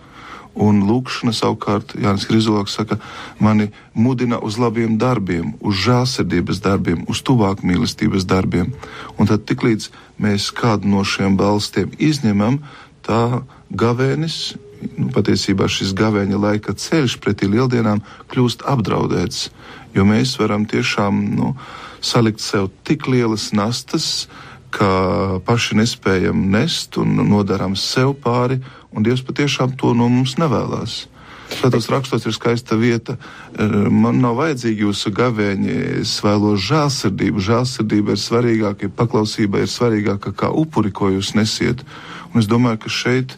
Un 0.51 0.81
lūkšana 0.83 1.31
savukārt, 1.31 1.93
Jānis 1.95 2.25
Krizoloks 2.27 2.73
saka, 2.75 2.97
mani 3.39 3.69
mudina 3.95 4.39
uz 4.43 4.57
labiem 4.59 4.97
darbiem, 4.99 5.53
uz 5.63 5.79
žēlsirdības 5.85 6.59
darbiem, 6.59 7.05
uz 7.07 7.21
tuvāk 7.23 7.63
mīlestības 7.63 8.27
darbiem. 8.27 8.73
Un 9.15 9.31
tad 9.31 9.45
tiklīdz 9.47 9.87
mēs 10.19 10.49
kādu 10.51 10.91
no 10.91 11.05
šiem 11.07 11.37
balstiem 11.39 11.95
izņemam, 11.95 12.59
tā 13.07 13.45
gavēnis, 13.71 14.57
nu, 14.97 15.09
patiesībā 15.15 15.67
šis 15.71 15.93
gavēņa 15.97 16.39
laika 16.41 16.75
ceļš 16.77 17.17
pretī 17.23 17.49
lieldienām 17.51 18.03
kļūst 18.31 18.65
apdraudēts, 18.69 19.49
jo 19.95 20.05
mēs 20.07 20.37
varam 20.41 20.65
tiešām 20.69 21.21
nu, 21.37 21.53
salikt 22.01 22.41
sev 22.41 22.69
tik 22.87 23.07
lielas 23.11 23.51
nastas, 23.53 24.27
ka 24.71 25.39
paši 25.45 25.81
nespējam 25.81 26.47
nest 26.51 26.97
un 26.97 27.19
nodarām 27.27 27.75
sev 27.75 28.15
pāri 28.23 28.61
un 28.91 29.03
Dievs 29.03 29.23
patiešām 29.27 29.75
to 29.79 29.93
no 29.95 30.07
mums 30.11 30.37
nevēlas. 30.39 31.05
Tādos 31.51 31.89
rakstos 31.91 32.23
ir 32.23 32.31
skaista 32.31 32.77
vieta. 32.79 33.17
E, 33.59 33.65
man 33.91 34.21
nav 34.23 34.37
vajadzīgi 34.39 34.85
jūsu 34.85 35.11
gavēņi, 35.15 35.73
es 35.99 36.13
vēlos 36.23 36.63
žēlsirdību. 36.63 37.43
Žēlsirdība 37.43 38.15
ir 38.15 38.21
svarīgāka, 38.21 38.91
paklausība 38.95 39.63
ir 39.63 39.71
svarīgāka 39.71 40.31
kā 40.37 40.51
upuri, 40.55 40.93
ko 40.95 41.11
jūs 41.11 41.33
nesiet. 41.35 41.83
Un 42.31 42.39
es 42.39 42.47
domāju, 42.47 42.85
ka 42.85 42.93
šeit 42.95 43.35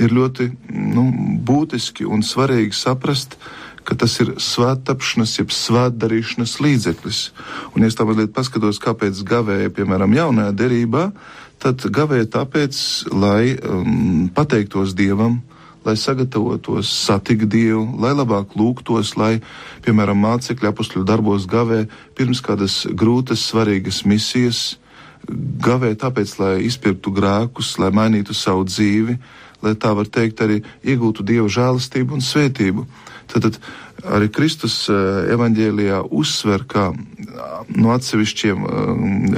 ir 0.00 0.14
ļoti 0.14 0.50
nu, 0.94 1.06
būtiski 1.46 2.06
un 2.08 2.24
svarīgi 2.26 2.76
saprast, 2.76 3.36
ka 3.84 3.96
tas 3.98 4.14
ir 4.22 4.34
svēttapšanas, 4.40 5.36
jeb 5.40 5.52
svētdarīšanas 5.54 6.58
līdzeklis. 6.62 7.20
Un, 7.72 7.82
ja 7.82 7.90
es 7.90 7.96
tā 7.98 8.06
mazliet 8.08 8.34
paskatos, 8.36 8.80
kāpēc 8.82 9.22
gavēja, 9.26 9.72
piemēram, 9.74 10.14
jaunajā 10.14 10.52
derībā, 10.56 11.06
tad 11.60 11.84
gavēja 11.92 12.28
tāpēc, 12.36 12.76
lai 13.12 13.56
um, 13.56 14.28
pateiktos 14.36 14.94
Dievam, 14.96 15.40
lai 15.84 15.96
sagatavotos 15.96 16.92
satikt 17.06 17.48
Dievu, 17.52 17.86
lai 18.00 18.12
labāk 18.12 18.52
lūgtos, 18.58 19.14
lai, 19.16 19.38
piemēram, 19.84 20.20
mācekļi 20.26 20.68
apustļu 20.70 21.04
darbos 21.08 21.48
gavē 21.48 21.86
pirms 22.18 22.44
kādas 22.44 22.82
grūtas, 22.92 23.46
svarīgas 23.48 24.04
misijas, 24.04 24.62
gavē 25.64 25.94
tāpēc, 26.00 26.36
lai 26.40 26.54
izpirktu 26.68 27.12
grēkus, 27.16 27.78
lai 27.80 27.90
mainītu 27.96 28.36
savu 28.36 28.66
dzīvi, 28.68 29.16
lai 29.64 29.76
tā 29.78 29.92
var 29.96 30.08
teikt 30.08 30.42
arī 30.44 30.60
iegūtu 30.86 31.24
Dieva 31.26 31.48
žēlastību 31.50 32.16
un 32.16 32.24
svētību. 32.24 32.86
Tad, 33.30 33.46
tad 33.46 33.58
arī 34.16 34.30
Kristus 34.32 34.82
eh, 34.90 35.32
evaņģēlijā 35.34 36.02
uzsver, 36.10 36.64
ka 36.68 36.90
no 37.76 37.92
atsevišķiem 37.94 38.64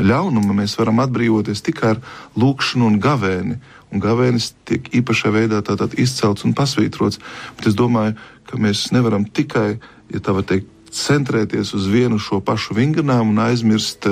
ļaunuma 0.03 0.57
mēs 0.63 0.77
varam 0.79 1.03
atbrīvoties 1.05 1.65
tikai 1.67 1.95
ar 1.97 2.03
lūkšanu 2.39 2.89
un 2.89 3.01
gavēni. 3.03 3.59
Un 3.93 4.01
gavēnis 4.01 4.55
tiek 4.65 4.87
īpašā 4.97 5.33
veidā 5.35 5.61
tātad 5.67 5.99
izcelts 6.01 6.47
un 6.49 6.55
pasvītrots. 6.57 7.21
Bet 7.59 7.69
es 7.69 7.77
domāju, 7.77 8.17
ka 8.49 8.57
mēs 8.57 8.87
nevaram 8.95 9.27
tikai, 9.29 9.77
ja 10.13 10.23
tā 10.25 10.33
var 10.33 10.47
teikt, 10.49 10.71
centrēties 10.93 11.73
uz 11.77 11.89
vienu 11.89 12.19
šo 12.21 12.41
pašu 12.45 12.77
vingrinājumu 12.77 13.33
un 13.33 13.41
aizmirst 13.47 14.09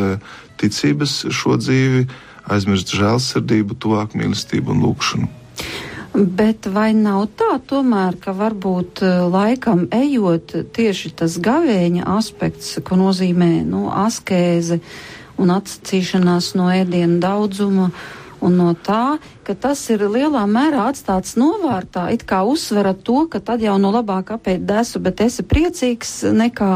ticības 0.61 1.17
šo 1.33 1.57
dzīvi, 1.61 2.07
aizmirst 2.53 2.95
žēlsirdību, 2.97 3.77
tuvāk 3.81 4.17
mīlestību 4.19 4.75
un 4.75 4.85
lūkšanu. 4.87 5.40
Bet 6.15 6.67
vai 6.67 6.91
nav 6.97 7.29
tā 7.39 7.61
tomēr, 7.71 8.17
ka 8.19 8.35
varbūt 8.35 9.03
eh, 9.07 9.19
laikam 9.31 9.85
ejot 9.95 10.57
tieši 10.75 11.13
tas 11.21 11.37
gavēņa 11.39 12.07
aspekts, 12.17 12.81
ko 12.83 12.99
nozīmē 12.99 13.61
nu, 13.63 13.87
askēze 13.95 14.81
un 15.41 15.53
atsacīšanās 15.55 16.55
no 16.59 16.67
ēdienu 16.75 17.21
daudzuma 17.23 17.93
un 18.43 18.59
no 18.59 18.73
tā, 18.75 19.21
ka 19.51 19.57
tas 19.59 19.81
ir 19.91 20.05
lielā 20.07 20.45
mērā 20.47 20.85
atstāts 20.93 21.35
novārtā, 21.41 22.05
it 22.15 22.23
kā 22.23 22.45
uzsverat 22.47 23.03
to, 23.03 23.25
ka 23.33 23.41
tad 23.43 23.65
jau 23.65 23.75
no 23.83 23.91
labāk 23.91 24.31
apēt 24.37 24.63
desu, 24.69 25.03
bet 25.03 25.25
esi 25.27 25.43
priecīgs 25.43 26.21
nekā 26.31 26.75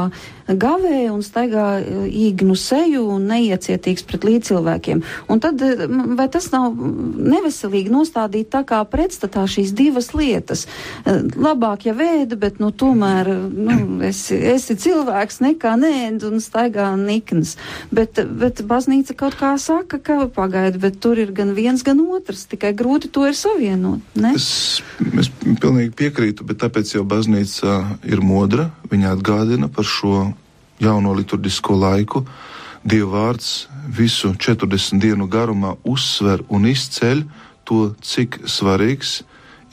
gavē 0.48 1.08
un 1.08 1.22
staigā 1.24 1.66
e, 1.80 2.00
īgnu 2.28 2.56
seju 2.58 3.06
un 3.14 3.24
neiecietīgs 3.30 4.04
pret 4.08 4.26
līdzcilvēkiem. 4.28 5.00
Un 5.32 5.40
tad 5.40 5.62
e, 5.64 5.86
vai 6.18 6.26
tas 6.32 6.50
nav 6.52 6.74
neveselīgi 6.74 7.92
nostādīt 7.92 8.50
tā 8.52 8.64
kā 8.68 8.82
pretstatā 8.88 9.46
šīs 9.48 9.72
divas 9.76 10.12
lietas? 10.16 10.66
E, 11.04 11.16
labāk 11.32 11.86
jau 11.88 11.96
vēda, 11.96 12.36
bet 12.40 12.60
nu 12.60 12.72
tomēr 12.74 13.30
nu, 13.54 13.78
esi, 14.04 14.36
esi 14.36 14.76
cilvēks 14.84 15.40
nekā 15.44 15.76
nēd 15.80 16.26
un 16.28 16.42
staigā 16.44 16.90
nikns. 17.00 17.56
Bet, 17.94 18.20
bet 18.28 18.60
baznīca 18.68 19.16
kaut 19.24 19.38
kā 19.40 19.54
saka, 19.60 20.00
ka 20.02 20.20
pagaida, 20.34 20.80
bet 20.80 21.00
tur 21.00 21.20
ir 21.20 21.32
gan 21.36 21.54
viens, 21.56 21.84
gan 21.86 22.02
otrs. 22.04 22.44
Tikai 22.50 22.63
tikai 22.64 22.72
grūti 22.78 23.10
to 23.12 23.26
ir 23.28 23.36
savienot. 23.36 24.00
Ne? 24.16 24.32
Es, 24.34 24.80
es 25.20 25.28
pilnīgi 25.60 25.92
piekrītu, 25.92 26.46
bet 26.48 26.62
tāpēc 26.62 26.94
jau 26.96 27.04
baznīca 27.04 27.98
ir 28.08 28.22
modra. 28.24 28.70
Viņa 28.88 29.12
atgādina 29.12 29.68
par 29.68 29.84
šo 29.84 30.32
jauno 30.80 31.12
liturģisko 31.12 31.76
laiku. 31.76 32.24
Dieva 32.84 33.28
vārds 33.28 33.68
visu 33.88 34.32
40 34.32 35.00
dienu 35.00 35.28
garumā 35.28 35.76
uzsver 35.84 36.44
un 36.48 36.64
izceļ 36.64 37.24
to, 37.68 37.92
cik 38.00 38.40
svarīgs 38.48 39.22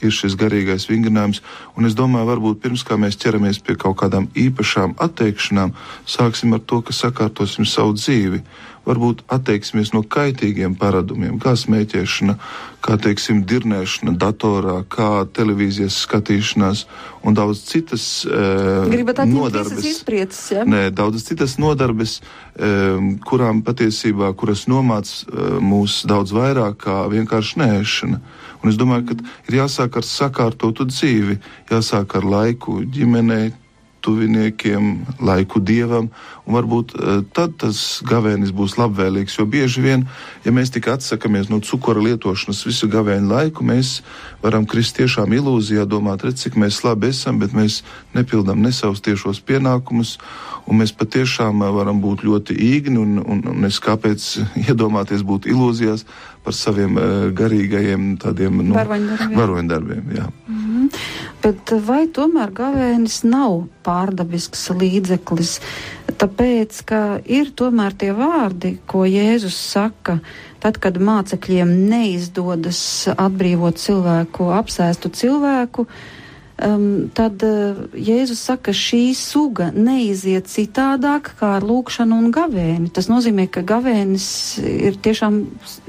ir 0.02 0.12
šis 0.12 0.36
garīgais 0.36 0.88
vingrinājums. 0.90 1.40
Un 1.78 1.86
es 1.88 1.96
domāju, 1.96 2.28
varbūt 2.28 2.60
pirms 2.60 2.84
mēs 2.84 3.16
ķeramies 3.16 3.62
pie 3.64 3.76
kaut 3.76 3.96
kādām 4.02 4.28
īpašām 4.34 4.96
atteikšanām, 5.00 5.72
sāksim 6.04 6.52
ar 6.52 6.60
to, 6.60 6.82
ka 6.82 6.92
sakārtosim 6.92 7.64
savu 7.64 7.94
dzīvi 7.96 8.42
varbūt 8.86 9.22
atteiksimies 9.32 9.92
no 9.94 10.02
kaitīgiem 10.02 10.74
paradumiem, 10.78 11.38
kā 11.42 11.54
smēķēšana, 11.58 12.34
kā, 12.82 12.96
teiksim, 13.02 13.44
dirnēšana 13.46 14.16
datorā, 14.18 14.80
kā 14.90 15.24
televīzijas 15.36 16.00
skatīšanās 16.02 16.84
un 17.22 17.38
daudz 17.38 17.62
citas 17.68 18.06
uh, 18.26 18.88
Gribat 18.90 19.22
nodarbes. 19.30 19.86
Izprieces, 19.86 20.44
ja? 20.56 20.66
Nē, 20.66 20.88
daudz 20.94 21.22
citas 21.28 21.56
nodarbes, 21.62 22.18
um, 22.58 23.14
kurām 23.22 23.62
patiesībā, 23.66 24.32
kuras 24.38 24.66
nomāc 24.70 25.14
uh, 25.22 25.56
mūs 25.62 26.02
daudz 26.10 26.34
vairāk 26.34 26.82
kā 26.82 26.98
vienkārši 27.12 27.62
nēšana. 27.62 28.22
Un 28.62 28.70
es 28.70 28.78
domāju, 28.78 29.10
ka 29.10 29.32
ir 29.50 29.62
jāsāk 29.62 29.98
ar 29.98 30.06
sakārtotu 30.06 30.86
dzīvi, 30.90 31.38
jāsāk 31.70 32.18
ar 32.18 32.26
laiku 32.26 32.80
ģimenei, 32.86 33.50
tuviniekiem, 34.02 34.88
laiku 35.22 35.60
dievam, 35.62 36.10
un 36.46 36.56
varbūt 36.56 36.94
uh, 36.94 37.20
tad 37.34 37.54
tas 37.62 38.02
gavēnis 38.06 38.52
būs 38.54 38.76
labvēlīgs. 38.80 39.38
Jo 39.38 39.46
bieži 39.46 39.84
vien, 39.84 40.06
ja 40.44 40.52
mēs 40.54 40.72
tik 40.74 40.90
atsakāmies 40.92 41.50
no 41.52 41.60
cukura 41.64 42.02
lietošanas 42.02 42.64
visu 42.66 42.90
gavēņu 42.92 43.30
laiku, 43.30 43.66
mēs 43.66 44.00
varam 44.42 44.66
krist 44.68 44.98
tiešām 44.98 45.34
ilūzijā, 45.38 45.86
domāt, 45.86 46.26
redz, 46.26 46.42
cik 46.44 46.58
mēs 46.60 46.82
labi 46.86 47.12
esam, 47.12 47.38
bet 47.42 47.54
mēs 47.56 47.82
nepildām 48.16 48.62
ne 48.62 48.74
savus 48.74 49.04
tiešos 49.04 49.42
pienākumus, 49.46 50.18
un 50.66 50.82
mēs 50.82 50.94
patiešām 50.98 51.64
varam 51.74 52.02
būt 52.02 52.26
ļoti 52.26 52.58
īgni, 52.58 52.98
un, 52.98 53.18
un, 53.22 53.42
un 53.54 53.70
es 53.70 53.80
kāpēc 53.82 54.28
iedomāties 54.68 55.24
būt 55.26 55.48
ilūzijās 55.50 56.06
par 56.42 56.56
saviem 56.58 56.98
uh, 56.98 57.08
garīgajiem 57.38 58.16
tādiem 58.22 58.62
nu, 58.66 58.74
varoņdarbiem. 59.38 60.08
Mm 60.10 60.58
-hmm. 60.58 61.21
Bet 61.42 61.72
vai 61.86 62.04
tomēr 62.06 62.52
gavēnis 62.54 63.22
nav 63.26 63.64
pārdabisks 63.86 64.68
līdzeklis? 64.78 65.56
Tāpēc, 66.20 66.78
ka 66.86 67.00
ir 67.26 67.50
tomēr 67.58 67.96
tie 67.98 68.12
vārdi, 68.14 68.76
ko 68.86 69.02
Jēzus 69.08 69.56
saka, 69.72 70.20
tad, 70.62 70.78
kad 70.78 71.00
mācekļiem 71.02 71.72
neizdodas 71.90 72.82
atbrīvot 73.16 73.80
cilvēku, 73.82 74.52
apsēstu 74.54 75.10
cilvēku, 75.18 75.88
uh, 75.88 76.21
um, 76.66 77.10
tad 77.14 77.42
uh, 77.46 77.82
Jēzus 77.92 78.40
saka, 78.46 78.70
ka 78.70 78.74
šī 78.76 79.12
suga 79.18 79.70
neiziet 79.74 80.46
citādāk 80.50 81.32
kā 81.40 81.56
ar 81.58 81.66
lūkšanu 81.66 82.18
un 82.18 82.30
gavēni. 82.34 82.92
Tas 82.94 83.08
nozīmē, 83.10 83.48
ka 83.50 83.64
gavēnis 83.66 84.26
ir 84.62 84.98
tiešām 85.02 85.40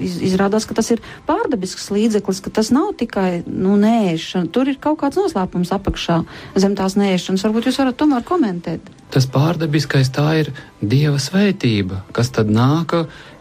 iz, 0.02 0.18
izrādās, 0.32 0.66
ka 0.70 0.78
tas 0.78 0.90
ir 0.96 1.04
pārdabisks 1.28 1.92
līdzeklis, 1.94 2.42
ka 2.44 2.54
tas 2.54 2.74
nav 2.74 2.96
tikai 3.00 3.44
nu, 3.48 3.78
nēšana. 3.80 4.50
Tur 4.54 4.72
ir 4.72 4.82
kaut 4.82 5.02
kāds 5.04 5.20
noslēpums 5.20 5.74
apakšā 5.76 6.24
zem 6.58 6.78
tās 6.80 6.98
nēšanas. 7.00 7.46
Varbūt 7.46 7.70
jūs 7.70 7.82
varat 7.84 8.00
tomēr 8.00 8.26
komentēt. 8.28 8.92
Tas 9.14 9.28
pārdabiskais 9.30 10.10
tā 10.10 10.30
ir 10.42 10.48
Dieva 10.82 11.20
svētība, 11.22 12.02
kas 12.18 12.32
tad 12.34 12.50
nāk, 12.50 12.96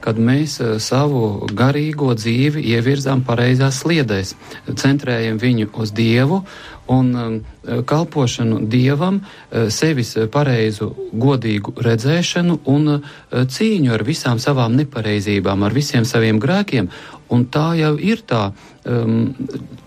kad 0.05 0.19
mēs 0.21 0.59
uh, 0.61 0.75
savu 0.83 1.49
garīgo 1.57 2.13
dzīvi 2.19 2.61
ievirzām 2.75 3.23
pareizās 3.25 3.81
sliedēs, 3.81 4.35
centrējam 4.69 5.41
viņu 5.41 5.71
uz 5.81 5.95
Dievu 5.97 6.43
un 6.91 7.15
um, 7.15 7.39
kalpošanu 7.87 8.61
dievam, 8.71 9.21
uh, 9.23 9.69
sevis 9.71 10.17
pareizu, 10.33 10.93
godīgu 11.13 11.77
redzēšanu 11.83 12.59
un 12.73 12.95
uh, 12.97 13.13
cīņu 13.31 13.95
ar 13.95 14.05
visām 14.07 14.43
savām 14.43 14.77
nepareizībām, 14.81 15.63
ar 15.63 15.77
visiem 15.77 16.09
saviem 16.09 16.41
grēkiem. 16.43 16.91
Un 17.33 17.47
tā 17.53 17.73
jau 17.79 17.95
ir 17.97 18.21
tā 18.29 18.51
um, 18.85 19.33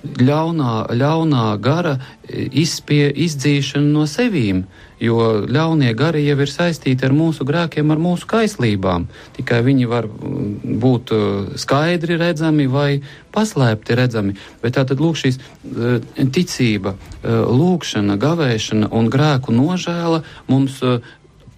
ļaunā, 0.04 0.74
ļaunā 0.98 1.46
gara 1.62 2.00
izspie, 2.26 3.10
izdzīšana 3.26 3.92
no 3.94 4.06
sevīm. 4.10 4.64
Jo 5.04 5.44
ļaunie 5.52 5.92
gari 5.98 6.24
jau 6.24 6.38
ir 6.40 6.50
saistīti 6.50 7.04
ar 7.06 7.14
mūsu 7.14 7.46
grēkiem, 7.46 7.92
ar 7.92 8.00
mūsu 8.02 8.30
kaislībām. 8.32 9.10
Tikai 9.36 9.60
viņi 9.66 9.90
var 9.92 10.08
mm, 10.08 10.80
būt 10.82 11.14
uh, 11.14 11.52
skaidri 11.60 12.18
redzami 12.22 12.66
vai 12.72 12.90
paslēpti 13.36 14.00
redzami. 14.00 14.38
Bet 14.64 14.78
tā 14.80 14.86
tad 14.88 15.04
lūk 15.04 15.20
šīs 15.20 15.38
uh, 15.42 16.00
ticība, 16.16 16.96
lūkšana, 17.26 18.18
gavēšana 18.22 18.90
un 18.96 19.12
grēku 19.12 19.54
nožēla 19.56 20.24
mums 20.50 20.82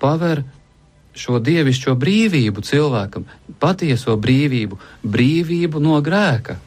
paver 0.02 0.44
šo 1.18 1.40
dievišķo 1.44 1.96
brīvību 2.00 2.64
cilvēkam, 2.66 3.26
patieso 3.60 4.16
brīvību, 4.22 4.80
brīvību 5.04 5.82
no 5.84 6.00
grēka. 6.06 6.60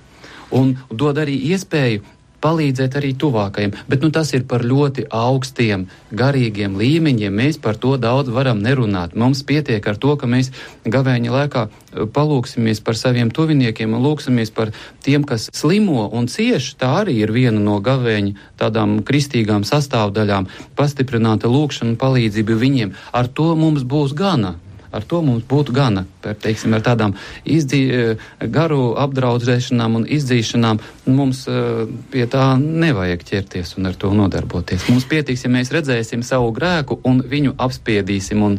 Un 0.50 0.74
dod 0.90 1.20
arī 1.22 1.36
iespēju 1.52 2.02
palīdzēt 2.40 2.96
arī 2.98 3.12
tuvākajiem. 3.20 3.74
Bet 3.88 4.04
nu, 4.04 4.10
tas 4.14 4.32
ir 4.36 4.46
par 4.48 4.64
ļoti 4.66 5.06
augstiem, 5.14 5.86
garīgiem 6.16 6.76
līmeņiem. 6.80 7.34
Mēs 7.40 7.60
par 7.62 7.78
to 7.80 7.96
daudz 8.00 8.32
varam 8.32 8.62
nerunāt. 8.64 9.16
Mums 9.16 9.42
pietiek 9.46 9.86
ar 9.86 9.98
to, 10.00 10.16
ka 10.20 10.28
mēs 10.30 10.50
gavēņa 10.84 11.34
laikā 11.36 11.66
eh, 11.66 12.06
palūksimies 12.14 12.82
par 12.86 12.98
saviem 12.98 13.32
tuviniekiem 13.34 13.94
un 13.96 14.04
lūksimies 14.06 14.54
par 14.56 14.72
tiem, 15.04 15.26
kas 15.28 15.50
slimo 15.52 16.08
un 16.08 16.30
cieši. 16.30 16.76
Tā 16.80 16.94
arī 17.02 17.20
ir 17.24 17.34
viena 17.36 17.60
no 17.60 17.78
gavēņa 17.84 18.48
tādām 18.60 19.00
kristīgām 19.06 19.66
sastāvdaļām- 19.68 20.48
pastiprināta 20.78 21.50
lūkšana 21.50 21.94
un 21.94 22.00
palīdzība 22.00 22.58
viņiem. 22.64 22.96
Ar 23.12 23.28
to 23.28 23.54
mums 23.56 23.84
būs 23.84 24.14
gana. 24.16 24.56
Ar 24.90 25.04
to 25.06 25.20
mums 25.22 25.44
būtu 25.46 25.74
gana, 25.74 26.04
par, 26.22 26.34
teiksim, 26.34 26.74
ar 26.74 26.82
tādām 26.82 27.14
izdī, 27.46 27.82
eh, 27.94 28.24
garu 28.40 28.96
apdraudēšanām 28.98 30.00
un 30.00 30.06
izdzīšanām. 30.06 30.80
Mums 31.10 31.44
uh, 31.50 31.86
pie 32.10 32.26
tā 32.30 32.44
nevajag 32.60 33.22
ķerties 33.26 33.76
un 33.78 33.90
ar 33.90 33.96
to 33.98 34.10
nodarboties. 34.14 34.88
Mums 34.90 35.06
pietiks, 35.10 35.44
ja 35.46 35.50
mēs 35.50 35.72
redzēsim 35.74 36.22
savu 36.26 36.52
grēku 36.54 37.00
un 37.06 37.22
viņu 37.22 37.54
apspiedīsim 37.58 38.42
un 38.46 38.58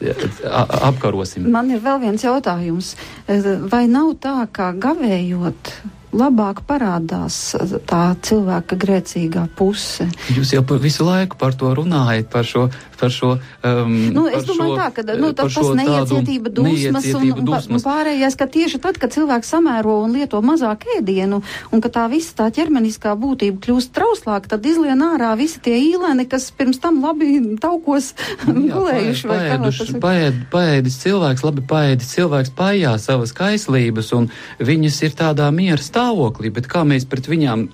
eh, 0.00 0.26
apkarosim. 0.90 1.46
Man 1.50 1.70
ir 1.70 1.82
vēl 1.86 2.02
viens 2.02 2.26
jautājums. 2.26 2.92
Vai 3.70 3.86
nav 3.90 4.14
tā, 4.22 4.36
kā 4.54 4.72
gavējot 4.74 5.74
labāk 6.16 6.64
parādās 6.66 7.36
tā 7.88 8.02
cilvēka 8.26 8.78
grēcīgā 8.80 9.46
puse. 9.56 10.08
Jūs 10.34 10.54
jau 10.56 10.64
visu 10.82 11.06
laiku 11.06 11.38
par 11.38 11.54
to 11.54 11.70
runājat, 11.76 12.30
par 12.32 12.46
šo. 12.46 12.68
Par 13.00 13.12
šo 13.12 13.30
um, 13.36 13.94
nu, 14.12 14.26
es 14.28 14.44
domāju, 14.44 14.74
šo, 14.74 14.78
tā, 14.78 14.88
ka 14.96 15.04
nu, 15.16 15.30
tas 15.36 15.56
neiecietība, 15.56 16.52
dusmas, 16.52 17.00
neiecietība 17.00 17.40
un, 17.40 17.46
dusmas 17.48 17.80
un 17.80 17.86
pārējais, 17.86 18.36
ka 18.36 18.46
tieši 18.52 18.80
tad, 18.84 19.00
kad 19.00 19.14
cilvēks 19.14 19.52
samēro 19.54 19.96
un 20.04 20.14
lieto 20.16 20.40
mazāk 20.44 20.84
ēdienu, 20.98 21.40
un 21.72 21.84
ka 21.84 21.92
tā 21.92 22.06
visa 22.12 22.36
tā 22.42 22.50
ķermeniskā 22.54 23.14
būtība 23.20 23.62
kļūst 23.64 23.94
trauslāka, 23.96 24.52
tad 24.54 24.68
izlien 24.68 25.00
ārā 25.06 25.32
visi 25.40 25.62
tie 25.64 25.78
īleni, 25.80 26.28
kas 26.30 26.50
pirms 26.54 26.80
tam 26.82 27.00
labi 27.04 27.40
taukos 27.62 28.12
gulējuši. 28.46 29.30
Paēduši, 29.30 29.98
paēd, 30.02 30.40
paēdis 30.52 31.00
cilvēks, 31.04 31.46
labi 31.46 31.66
paēdis 31.70 32.14
cilvēks 32.16 32.54
paējā 32.58 32.96
savas 33.00 33.34
kaislības, 33.36 34.12
un 34.16 34.28
viņas 34.60 35.04
ir 35.08 35.16
tādā 35.18 35.48
miera 35.54 35.80
stāvoklī, 35.80 36.52
bet 36.54 36.68
kā 36.70 36.84
mēs 36.88 37.08
pret 37.08 37.30
viņām 37.30 37.68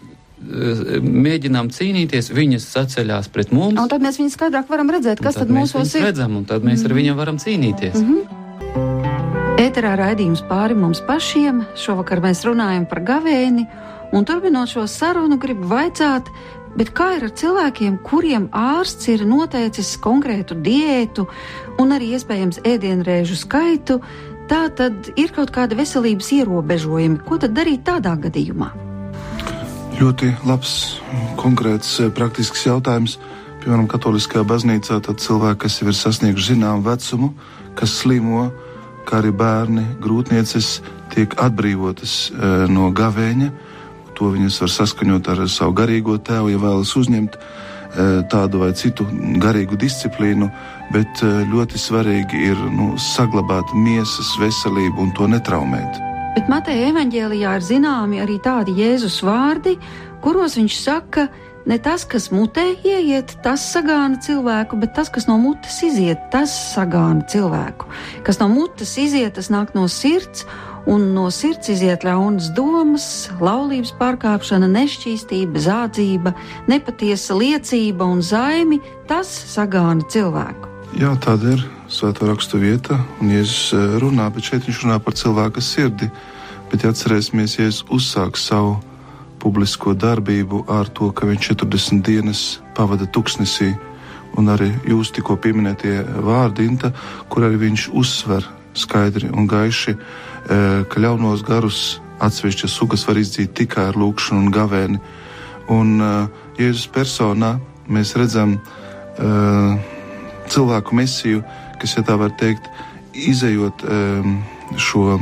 mēģinām 0.46 1.70
cīnīties, 1.74 2.30
viņas 2.34 2.66
saceļās 2.72 3.30
pret 3.34 3.52
mums. 3.54 3.78
Un 3.80 3.90
tad 3.90 4.04
mēs 4.04 4.20
viņus 4.20 4.36
skaidrāk 4.38 4.70
varam 4.72 4.90
redzēt, 4.94 5.22
kas 5.22 5.38
tad, 5.38 5.48
tad 5.48 5.56
mūsos 5.56 5.94
ir. 5.96 6.06
Redzam, 6.06 6.36
un 6.40 6.44
tad 6.48 6.66
mēs 6.66 6.82
mm. 6.82 6.86
ar 6.86 6.92
mhm. 6.92 7.00
viņiem 7.00 7.16
varam 7.20 7.40
cīnīties. 7.42 7.96
Mm 8.00 8.10
-hmm. 8.10 8.44
Ēterā 9.56 9.94
raidījums 9.96 10.44
pāri 10.50 10.76
mums 10.76 11.00
pašiem. 11.06 11.64
Šovakar 11.80 12.20
mēs 12.20 12.44
runājam 12.44 12.84
par 12.88 13.00
gavēni, 13.00 13.66
un 14.12 14.24
turpinot 14.24 14.68
šo 14.68 14.86
sarunu, 14.86 15.38
gribu 15.38 15.68
vaicāt, 15.68 16.28
kā 16.92 17.16
ir 17.16 17.24
ar 17.24 17.32
cilvēkiem, 17.32 17.98
kuriem 18.04 18.48
ārsts 18.52 19.08
ir 19.08 19.24
noteicis 19.26 19.96
konkrētu 19.96 20.60
diētu 20.60 21.26
un 21.80 21.92
arī 21.92 22.12
iespējams 22.16 22.60
ēdienreizu 22.64 23.36
skaitu, 23.36 24.00
Tā 24.46 24.68
tad 24.78 25.08
ir 25.18 25.32
kaut 25.34 25.50
kāda 25.50 25.74
veselības 25.74 26.28
ierobežojumi. 26.36 27.18
Ko 27.26 27.38
tad 27.42 27.56
darīt 27.56 27.82
tādā 27.88 28.14
gadījumā? 28.28 28.85
Ļoti 29.96 30.30
labs, 30.44 31.00
konkrēts, 31.40 32.00
eh, 32.00 32.10
praktisks 32.10 32.66
jautājums. 32.66 33.18
Piemēram, 33.62 33.88
Katoliskajā 33.88 34.44
baznīcā 34.44 35.00
cilvēki, 35.00 35.58
kas 35.58 35.80
jau 35.80 35.88
ir 35.88 35.94
sasnieguši 35.94 36.54
zināmu 36.54 36.82
vecumu, 36.84 37.34
kas 37.74 37.90
slimo, 37.90 38.52
kā 39.06 39.22
arī 39.22 39.32
bērni, 39.32 39.84
grūtnieces, 40.00 40.80
tiek 41.14 41.34
atbrīvotas 41.34 42.30
e, 42.30 42.68
no 42.68 42.92
gavēņa. 42.92 43.50
To 44.14 44.30
viņas 44.30 44.60
var 44.60 44.68
saskaņot 44.68 45.28
ar 45.28 45.48
savu 45.48 45.72
garīgo 45.72 46.18
tēvu, 46.18 46.50
ja 46.50 46.58
vēlas 46.58 46.94
uzņemt 46.96 47.34
e, 47.34 48.22
tādu 48.30 48.58
vai 48.58 48.72
citu 48.72 49.06
garīgu 49.38 49.76
disciplīnu 49.76 50.50
bet 50.94 51.22
eh, 51.24 51.44
ļoti 51.50 51.80
svarīgi 51.80 52.42
ir 52.50 52.60
nu, 52.74 52.94
saglabāt 53.00 53.74
miesas 53.74 54.34
veselību 54.42 55.06
un 55.06 55.14
to 55.16 55.30
netraumēt. 55.30 56.05
Bet 56.36 56.50
Mateja 56.52 56.90
evanģēlijā 56.90 57.54
ir 57.56 57.62
zināmi 57.64 58.18
arī 58.20 58.34
tādi 58.44 58.74
Jēzus 58.76 59.22
vārdi, 59.24 59.72
kuros 60.20 60.58
viņš 60.58 60.74
saka, 60.82 61.22
ne 61.64 61.78
tas, 61.80 62.04
kas 62.04 62.26
mutē 62.28 62.66
ieiet, 62.84 63.32
tas 63.40 63.64
sagāna 63.72 64.20
cilvēku, 64.20 64.76
bet 64.82 64.92
tas, 64.98 65.08
kas 65.08 65.24
no 65.30 65.38
mutes 65.40 65.80
iziet, 65.86 66.26
tas 66.34 66.52
sagāna 66.74 67.24
cilvēku. 67.32 67.88
Kas 68.28 68.36
no 68.42 68.50
mutes 68.52 68.92
iziet, 69.00 69.32
tas 69.40 69.48
nāk 69.48 69.72
no 69.72 69.86
sirds, 69.88 70.44
un 70.84 71.08
no 71.16 71.30
sirds 71.32 71.72
iziet 71.72 72.04
ļaunas 72.04 72.52
domas, 72.52 73.08
laulības 73.40 73.96
pārkāpšana, 73.96 74.68
nešķīstība, 74.76 75.64
zādzība, 75.70 76.36
nepatiesa 76.68 77.40
liecība 77.40 78.12
un 78.12 78.20
zaimi, 78.20 78.82
tas 79.08 79.32
sagāna 79.56 80.04
cilvēku. 80.12 80.75
Jā, 80.96 81.10
tāda 81.20 81.50
ir 81.52 81.60
svēto 81.92 82.24
rakstu 82.24 82.56
vieta, 82.56 82.96
un 83.20 83.28
Jēzus 83.28 83.74
eh, 83.76 83.96
runā, 84.00 84.30
bet 84.32 84.46
šeit 84.48 84.64
viņš 84.64 84.78
runā 84.80 84.94
par 85.04 85.12
cilvēka 85.12 85.60
sirdi. 85.60 86.06
Bet 86.70 86.86
ja 86.86 86.92
atcerēsimies, 86.94 87.58
Jēzus 87.58 87.82
uzsāks 87.92 88.46
savu 88.48 88.78
publisko 89.42 89.92
darbību 89.92 90.62
ar 90.72 90.88
to, 90.96 91.10
ka 91.12 91.28
viņš 91.28 91.50
40 91.52 92.00
dienas 92.00 92.40
pavada 92.78 93.04
tuksnesī, 93.12 93.74
un 94.40 94.48
arī 94.54 94.70
jūs 94.88 95.10
tikko 95.12 95.36
pieminētie 95.36 95.98
vārdi, 96.24 96.64
Inta, 96.64 96.94
kur 97.28 97.44
arī 97.44 97.60
viņš 97.66 97.84
uzsver 97.92 98.46
skaidri 98.72 99.28
un 99.28 99.44
gaiši, 99.52 99.92
eh, 99.92 100.78
ka 100.88 101.02
ļaunos 101.04 101.44
garus 101.44 101.82
atsevišķas 102.24 102.72
sugas 102.72 103.04
var 103.04 103.20
izdzīt 103.20 103.52
tikai 103.52 103.90
ar 103.90 104.00
lūkšanu 104.00 104.46
un 104.46 104.48
gavēni. 104.48 105.02
Un 105.76 105.92
eh, 106.00 106.40
Jēzus 106.62 106.88
personā 106.88 107.58
mēs 107.84 108.16
redzam, 108.16 108.56
uh, 109.20 109.95
cilvēku 110.52 110.96
mesiju, 110.96 111.42
kas, 111.80 111.96
ja 111.98 112.04
tā 112.06 112.16
var 112.20 112.34
teikt, 112.40 112.68
izējot 113.16 113.84
um, 113.86 114.40
šo 114.80 115.18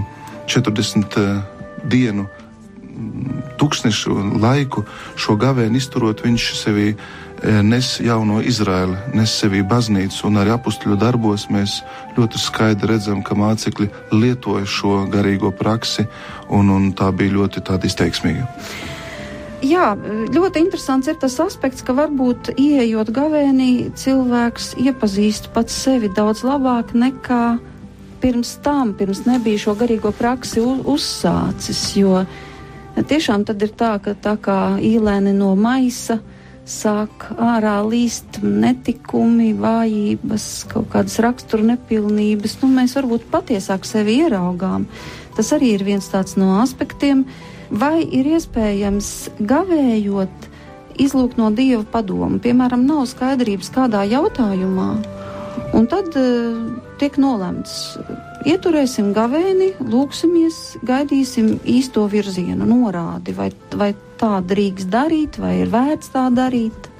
40 0.51 1.19
uh, 1.21 1.43
dienu 1.91 2.27
mm, 2.27 3.43
tūkstnešu 3.61 4.17
laiku, 4.43 4.85
šo 5.17 5.37
gavēnu 5.41 5.79
izturot, 5.79 6.25
viņš 6.25 6.49
sevī 6.59 6.89
uh, 6.95 7.05
nes 7.63 8.01
jauno 8.01 8.41
Izraeli, 8.43 8.97
nes 9.15 9.33
sevī 9.41 9.63
baznīcu, 9.67 10.25
un 10.29 10.41
arī 10.41 10.55
apakstuļu 10.55 10.97
darbos 11.01 11.49
mēs 11.53 11.83
ļoti 12.17 12.41
skaidri 12.41 12.95
redzam, 12.95 13.23
ka 13.27 13.37
mācekļi 13.39 13.91
lietoja 14.15 14.67
šo 14.67 15.05
garīgo 15.13 15.53
praksi, 15.55 16.07
un, 16.49 16.71
un 16.73 16.93
tā 16.97 17.11
bija 17.13 17.37
ļoti 17.39 17.65
izteiksmīga. 17.91 18.49
Jā, 19.65 19.95
ļoti 20.35 20.61
interesants 20.61 21.09
ir 21.09 21.17
tas 21.21 21.39
aspekts, 21.41 21.85
ka 21.87 21.95
varbūt 21.97 22.51
ieejot 22.61 23.09
gavēnī, 23.17 23.95
cilvēks 23.97 24.75
iepazīst 24.83 25.49
pats 25.55 25.77
sevi 25.87 26.11
daudz 26.13 26.43
labāk 26.45 26.93
nekā 26.93 27.57
pirms 28.21 28.59
tam, 28.65 28.93
pirms 28.99 29.23
nebija 29.25 29.63
šo 29.63 29.75
garīgo 29.81 30.13
praksi 30.17 30.61
uzsācis. 30.65 31.81
Jo 31.97 32.27
tiešām 33.09 33.47
tad 33.49 33.65
ir 33.65 33.73
tā, 33.73 33.95
ka 34.05 34.13
tā 34.13 34.37
kā 34.41 34.59
īlēni 34.85 35.33
no 35.39 35.55
maisa 35.57 36.19
sāk 36.69 37.27
ārā 37.37 37.77
līst 37.85 38.41
netikumi, 38.43 39.53
vājības, 39.59 40.47
kaut 40.73 40.89
kādas 40.95 41.19
rakstura 41.23 41.75
nepilnības, 41.75 42.59
nu 42.63 42.71
mēs 42.73 42.97
varbūt 42.97 43.29
patiesāk 43.33 43.85
sevi 43.89 44.21
ieraugām. 44.25 44.89
Tas 45.37 45.53
arī 45.57 45.75
ir 45.75 45.85
viens 45.85 46.11
no 46.37 46.57
aspektiem. 46.63 47.25
Vai 47.71 48.05
ir 48.05 48.29
iespējams 48.37 49.09
gavējot 49.41 50.51
izlūgt 51.01 51.39
no 51.41 51.51
dieva 51.51 51.83
padomu. 51.91 52.39
Piemēram, 52.39 52.85
nav 52.87 53.07
skaidrības 53.11 53.71
kādā 53.75 54.05
jautājumā, 54.07 54.91
un 55.75 55.89
tad 55.91 56.15
uh, 56.19 56.61
tiek 57.01 57.19
nolemts. 57.19 57.97
Ieturēsim 58.45 59.15
gavēni, 59.17 59.73
lūksimies, 59.81 60.77
gaidīsim 60.85 61.55
īsto 61.65 62.05
virzienu, 62.13 62.67
norādi, 62.69 63.33
vai, 63.37 63.49
vai 63.73 63.95
tā 64.21 64.39
drīkst 64.45 64.91
darīt, 64.93 65.39
vai 65.43 65.61
ir 65.63 65.73
vērts 65.73 66.13
tā 66.15 66.29
darīt. 66.35 66.91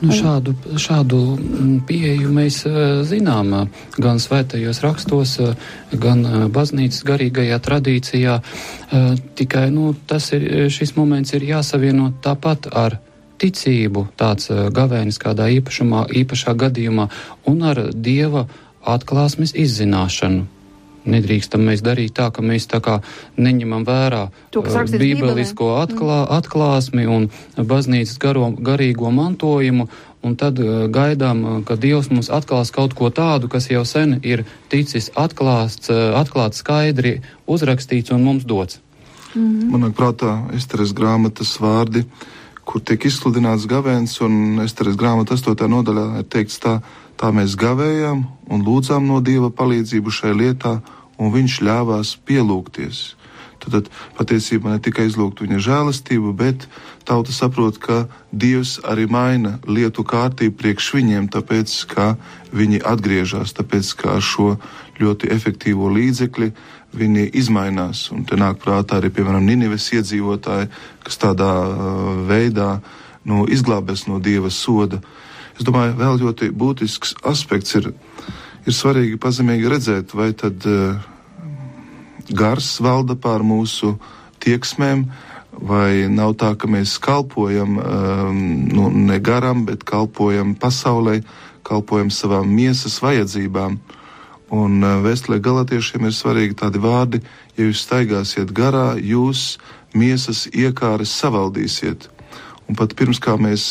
Nu, 0.00 0.14
šādu, 0.16 0.54
šādu 0.80 1.18
mm, 1.36 1.74
pieeju 1.86 2.30
mēs 2.32 2.62
zinām 3.06 3.52
gan 4.00 4.18
svētajos 4.22 4.80
rakstos, 4.82 5.36
gan 5.92 6.24
baznīcas 6.54 7.04
garīgajā 7.06 7.58
tradīcijā. 7.62 8.38
Tikai 9.38 9.68
nu, 9.74 9.92
ir, 10.38 10.48
šis 10.72 10.96
moments 10.96 11.36
ir 11.36 11.46
jāsavieno 11.52 12.10
tāpat 12.24 12.70
ar 12.72 12.98
ticību, 13.40 14.08
tāds 14.20 14.50
gavēnis 14.50 15.20
kādā 15.20 15.48
īpašumā, 15.60 16.06
īpašā 16.22 16.56
gadījumā, 16.64 17.06
un 17.48 17.62
ar 17.70 17.84
dieva 17.94 18.46
atklāsmes 18.80 19.54
izzināšanu. 19.54 20.48
Nedrīkstam 21.08 21.62
mēs 21.64 21.80
darīt 21.80 22.12
tā, 22.18 22.28
ka 22.34 22.42
mēs 22.44 22.66
tā 22.68 22.80
kā 22.84 22.98
neņemam 23.40 23.86
vērā 23.88 24.26
to, 24.52 24.60
uh, 24.60 24.82
bībelisko 24.84 25.70
atklā, 25.80 26.18
mm. 26.26 26.32
atklāsmi 26.36 27.06
un 27.08 27.30
baznīcas 27.56 28.18
garo, 28.20 28.50
garīgo 28.52 29.08
mantojumu, 29.14 29.88
un 30.20 30.36
tad 30.36 30.60
uh, 30.60 30.84
gaidām, 30.92 31.40
uh, 31.44 31.56
ka 31.64 31.78
Dievs 31.80 32.10
mums 32.12 32.28
atklās 32.28 32.72
kaut 32.74 32.92
ko 32.98 33.08
tādu, 33.08 33.48
kas 33.48 33.70
jau 33.72 33.86
sen 33.88 34.18
ir 34.20 34.44
ticis 34.68 35.08
atklāsts, 35.16 35.88
atklāts 35.90 36.60
skaidri, 36.60 37.20
uzrakstīts 37.48 38.12
un 38.12 38.26
mums 38.28 38.44
dots. 38.44 38.82
Mm. 39.34 39.70
Manāk 39.72 39.96
prātā 39.96 40.36
Esteres 40.58 40.92
grāmatas 40.96 41.54
vārdi, 41.62 42.04
kur 42.70 42.82
tiek 42.86 43.02
izsludināts 43.10 43.66
gavēns, 43.66 44.20
un 44.22 44.62
Esteres 44.62 44.94
grāmata 44.94 45.34
8. 45.34 45.66
nodaļā 45.66 46.04
ir 46.22 46.28
teikts 46.30 46.60
tā, 46.62 46.78
Tā 47.20 47.28
mēs 47.36 47.52
gavējām 47.60 48.22
un 48.48 48.62
lūdzām 48.64 49.04
no 49.04 49.18
Dieva 49.20 49.50
palīdzību 49.52 50.12
šai 50.18 50.32
lietā, 50.38 50.78
un 51.20 51.28
Viņš 51.34 51.58
ļāvās 51.66 52.14
pielūgties. 52.24 53.00
Tad, 53.60 53.74
tad 53.74 53.90
patiesībā 54.16 54.72
ne 54.72 54.80
tikai 54.80 55.04
izlūgt 55.10 55.42
viņa 55.44 55.58
žēlastību, 55.60 56.32
bet 56.32 56.64
tauta 57.04 57.34
saprot, 57.36 57.76
ka 57.76 58.06
Dievs 58.32 58.78
arī 58.88 59.04
maina 59.04 59.58
lietu 59.68 60.00
kārtību 60.00 60.56
priekš 60.62 60.88
viņiem, 60.96 61.28
tāpēc, 61.28 61.74
ka 61.92 62.14
viņi 62.56 62.80
atgriežas, 62.88 63.52
tāpēc, 63.52 63.92
ka 64.00 64.16
ar 64.16 64.24
šo 64.24 64.54
ļoti 64.96 65.28
efektīvo 65.36 65.92
līdzekli 65.92 66.54
viņi 66.96 67.30
izmainās. 67.38 68.08
Un 68.14 68.24
te 68.26 68.38
nāk 68.40 68.58
prātā 68.62 68.98
arī, 68.98 69.12
piemēram, 69.14 69.46
Ninives 69.46 69.90
iedzīvotāji, 69.94 70.70
kas 71.06 71.20
tādā 71.22 71.50
uh, 71.68 72.12
veidā 72.28 72.76
nu, 73.24 73.44
izglābēs 73.46 74.08
no 74.10 74.18
Dieva 74.22 74.50
soda. 74.50 74.98
Uh, 75.00 75.16
Es 75.60 75.66
domāju, 75.68 75.92
vēl 76.00 76.14
ļoti 76.22 76.46
būtisks 76.56 77.18
aspekts 77.28 77.74
ir, 77.76 77.90
ir 78.64 78.72
svarīgi 78.72 79.18
pazemīgi 79.20 79.68
redzēt, 79.68 80.14
vai 80.16 80.30
tad 80.32 80.64
uh, 80.64 80.96
gars 82.32 82.70
valda 82.80 83.12
pār 83.12 83.44
mūsu 83.44 83.90
tieksmēm, 84.40 85.04
vai 85.52 86.08
nav 86.08 86.32
tā, 86.40 86.54
ka 86.56 86.64
mēs 86.64 86.94
kalpojam 87.04 87.76
um, 87.76 88.40
nu, 88.72 88.88
ne 88.88 89.20
garam, 89.20 89.66
bet 89.68 89.84
kalpojam 89.84 90.54
pasaulē, 90.56 91.18
kalpojam 91.68 92.08
savām 92.08 92.48
miesas 92.48 92.96
vajadzībām. 93.04 93.76
Un 94.50 94.82
uh, 94.82 94.98
vēstulē 95.04 95.38
galotiešiem 95.42 96.08
ir 96.08 96.14
svarīgi 96.16 96.58
tādi 96.58 96.82
vārdi, 96.82 97.20
ja 97.54 97.68
jūs 97.68 97.84
staigāsiet 97.86 98.50
garā, 98.54 98.96
jūs 98.98 99.60
miesas 99.94 100.46
iekāres 100.50 101.12
savaldīsiet. 101.20 102.08
Un 102.70 102.78
pat 102.78 102.94
pirms 102.98 103.18
kā 103.22 103.36
mēs 103.38 103.62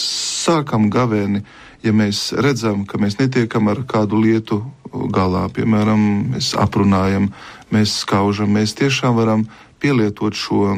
sākam 0.44 0.90
gavēni, 0.92 1.44
ja 1.84 1.94
mēs 1.96 2.30
redzam, 2.36 2.86
ka 2.88 3.00
mēs 3.00 3.20
netiekam 3.20 3.68
ar 3.72 3.84
kādu 3.88 4.20
lietu 4.20 4.62
galā, 4.92 5.46
piemēram, 5.56 6.02
mēs 6.34 6.54
aprunājam, 6.60 7.30
mēs 7.72 8.00
skaužam, 8.04 8.52
mēs 8.56 8.76
tiešām 8.80 9.16
varam 9.20 9.46
pielietot 9.80 10.36
šo 10.36 10.76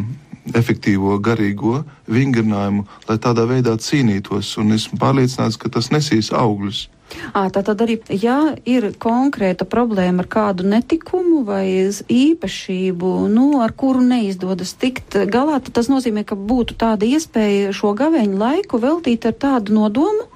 efektīvo 0.57 1.17
garīgo 1.21 1.83
vingrinājumu, 2.09 2.85
lai 3.09 3.17
tādā 3.21 3.45
veidā 3.49 3.77
cīnītos, 3.77 4.55
un 4.61 4.73
esmu 4.77 4.97
pārliecināts, 5.01 5.57
ka 5.61 5.69
tas 5.69 5.91
nesīs 5.93 6.31
augļus. 6.33 6.87
À, 7.31 7.47
tā 7.53 7.61
tad 7.63 7.81
arī, 7.83 7.97
ja 8.11 8.53
ir 8.67 8.91
konkrēta 8.99 9.65
problēma 9.69 10.25
ar 10.25 10.29
kādu 10.31 10.67
netikumu 10.67 11.43
vai 11.47 11.65
īpašību, 11.91 13.11
nu, 13.31 13.47
ar 13.63 13.73
kuru 13.75 14.03
neizdodas 14.03 14.73
tikt 14.79 15.17
galā, 15.31 15.59
tad 15.63 15.75
tas 15.79 15.91
nozīmē, 15.91 16.25
ka 16.27 16.35
būtu 16.35 16.77
tāda 16.79 17.07
iespēja 17.07 17.73
šo 17.75 17.93
gaveņu 17.97 18.39
laiku 18.39 18.81
veltīt 18.81 19.27
ar 19.29 19.35
tādu 19.35 19.75
nodomu, 19.79 20.27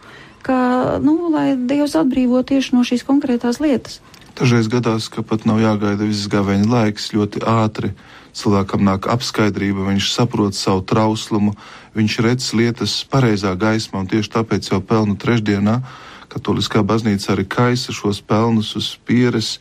ka, 0.45 0.99
nu, 1.01 1.31
lai 1.33 1.55
Dievs 1.57 1.97
atbrīvo 1.99 2.43
tieši 2.45 2.75
no 2.75 2.85
šīs 2.87 3.05
konkrētās 3.07 3.61
lietas. 3.63 4.01
Dažreiz 4.35 4.67
gadās, 4.67 5.07
ka 5.07 5.23
pat 5.23 5.45
nav 5.47 5.61
jāgaida 5.63 6.03
viss 6.03 6.27
gaveņa 6.31 6.67
laiks, 6.67 7.13
ļoti 7.15 7.41
ātri 7.47 7.93
cilvēkam 8.35 8.83
nāk 8.83 9.07
apskaidrība, 9.07 9.87
viņš 9.87 10.09
saprot 10.11 10.57
savu 10.57 10.83
trauslumu, 10.83 11.55
viņš 11.95 12.17
redz 12.25 12.49
lietas 12.57 12.97
pareizā 13.07 13.53
gaismā, 13.55 14.03
un 14.03 14.11
tieši 14.11 14.33
tāpēc 14.35 14.67
jau 14.73 14.81
pelnu 14.83 15.15
trešdienā 15.15 15.79
katoliskā 16.35 16.83
baznīca 16.83 17.33
arī 17.33 17.47
kaisa 17.47 17.95
šos 17.95 18.21
pelnus 18.21 18.75
uz 18.75 18.93
pieres, 19.07 19.55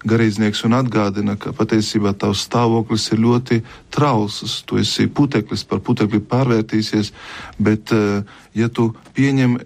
garīdznieks 0.00 0.62
un 0.64 0.76
atgādina, 0.78 1.34
ka 1.36 1.52
patiesībā 1.52 2.14
tavs 2.16 2.46
stāvoklis 2.46 3.10
ir 3.12 3.20
ļoti 3.20 3.58
trausls. 3.92 4.62
Tu 4.64 4.80
esi 4.80 5.06
puteklis, 5.12 5.64
par 5.68 5.82
putekli 5.84 6.22
pārvērtīsies, 6.24 7.12
bet 7.60 7.92
eh, 7.92 8.22
ja 8.56 8.68
tu 8.72 8.90
pieņem 9.16 9.58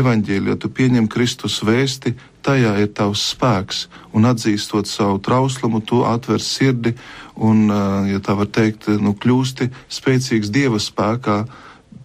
evaņģēli, 0.00 0.52
ja 0.52 0.56
tu 0.56 0.72
pieņem 0.72 1.10
Kristus 1.12 1.60
vēsti, 1.66 2.14
tajā 2.42 2.72
ir 2.80 2.90
tavs 2.96 3.26
spēks. 3.34 3.84
Un 4.16 4.28
atzīstot 4.30 4.88
savu 4.88 5.20
trauslumu, 5.20 5.82
tu 5.84 6.02
atver 6.08 6.40
sirdi 6.40 6.96
un, 7.36 7.68
eh, 7.68 8.12
ja 8.14 8.24
tā 8.24 8.36
var 8.38 8.48
teikt, 8.48 8.88
nu, 8.96 9.12
kļūsti 9.12 9.68
spēcīgs 9.92 10.52
Dieva 10.52 10.80
spēkā, 10.80 11.42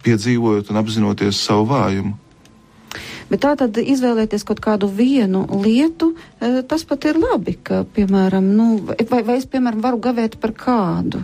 piedzīvojot 0.04 0.68
un 0.70 0.84
apzinoties 0.84 1.40
savu 1.40 1.70
vājumu. 1.72 2.18
Bet 3.28 3.44
tā 3.44 3.54
tad 3.60 3.76
izvēlēties 3.76 4.44
kaut 4.48 4.60
kādu 4.64 4.88
vienu 4.88 5.44
lietu, 5.60 6.14
eh, 6.40 6.60
tas 6.68 6.84
pat 6.88 7.04
ir 7.04 7.20
labi, 7.20 7.58
ka, 7.62 7.84
piemēram, 7.84 8.54
nu, 8.56 8.68
vai, 9.10 9.22
vai 9.22 9.36
es, 9.36 9.48
piemēram, 9.48 9.82
varu 9.84 10.00
gavēt 10.00 10.38
par 10.40 10.56
kādu. 10.56 11.20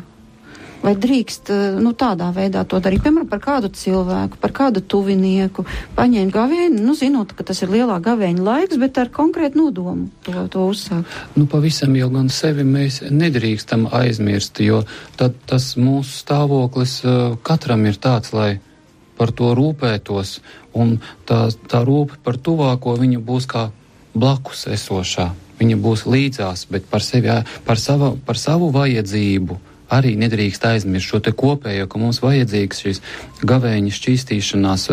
Vai 0.85 0.93
drīkst 1.01 1.49
eh, 1.49 1.79
nu, 1.81 1.95
tādā 1.97 2.29
veidā 2.37 2.67
to 2.69 2.77
darīt, 2.85 3.01
piemēram, 3.07 3.31
par 3.31 3.41
kādu 3.41 3.71
cilvēku, 3.73 4.37
par 4.43 4.53
kādu 4.53 4.83
tuvinieku, 4.85 5.65
paņemt 5.97 6.35
gavēni, 6.35 6.83
nu, 6.85 6.93
zinot, 6.93 7.33
ka 7.33 7.47
tas 7.49 7.65
ir 7.65 7.73
lielā 7.73 7.97
gavēņa 8.05 8.45
laiks, 8.51 8.77
bet 8.83 9.01
ar 9.01 9.09
konkrētu 9.09 9.63
nodomu 9.63 10.11
to, 10.29 10.45
to 10.53 10.67
uzsākt? 10.75 11.09
Nu, 11.41 11.49
pavisam 11.49 11.97
jau 11.97 12.11
gan 12.13 12.29
sevi 12.29 12.69
mēs 12.69 13.01
nedrīkstam 13.09 13.89
aizmirst, 13.97 14.61
jo 14.61 14.85
tad 15.17 15.41
tas 15.49 15.73
mūsu 15.81 16.21
stāvoklis 16.21 17.01
uh, 17.09 17.41
katram 17.41 17.89
ir 17.89 17.97
tāds, 17.97 18.37
lai 18.37 18.59
par 19.25 19.33
to 19.33 19.55
rūpētos, 19.57 20.37
un 20.77 20.99
tā, 21.25 21.49
tā 21.49 21.81
rūpe 21.89 22.21
par 22.21 22.37
tuvāko 22.37 22.99
viņa 23.01 23.25
būs 23.25 23.49
kā 23.49 23.71
blakus 24.13 24.69
esošā. 24.69 25.31
Viņa 25.57 25.79
būs 25.81 26.05
līdzās, 26.11 26.67
bet 26.69 26.85
par, 26.91 27.01
sevi, 27.01 27.31
par, 27.65 27.81
sava, 27.81 28.13
par 28.27 28.37
savu 28.37 28.69
vajadzību 28.75 29.57
arī 29.95 30.15
nedrīkst 30.19 30.65
aizmirst 30.67 31.09
šo 31.09 31.21
te 31.25 31.33
kopējo, 31.37 31.87
ka 31.89 32.01
mums 32.01 32.21
vajadzīgs 32.25 32.83
šīs 32.85 33.01
gavēņa 33.47 33.93
šķīstīšanās, 33.95 34.87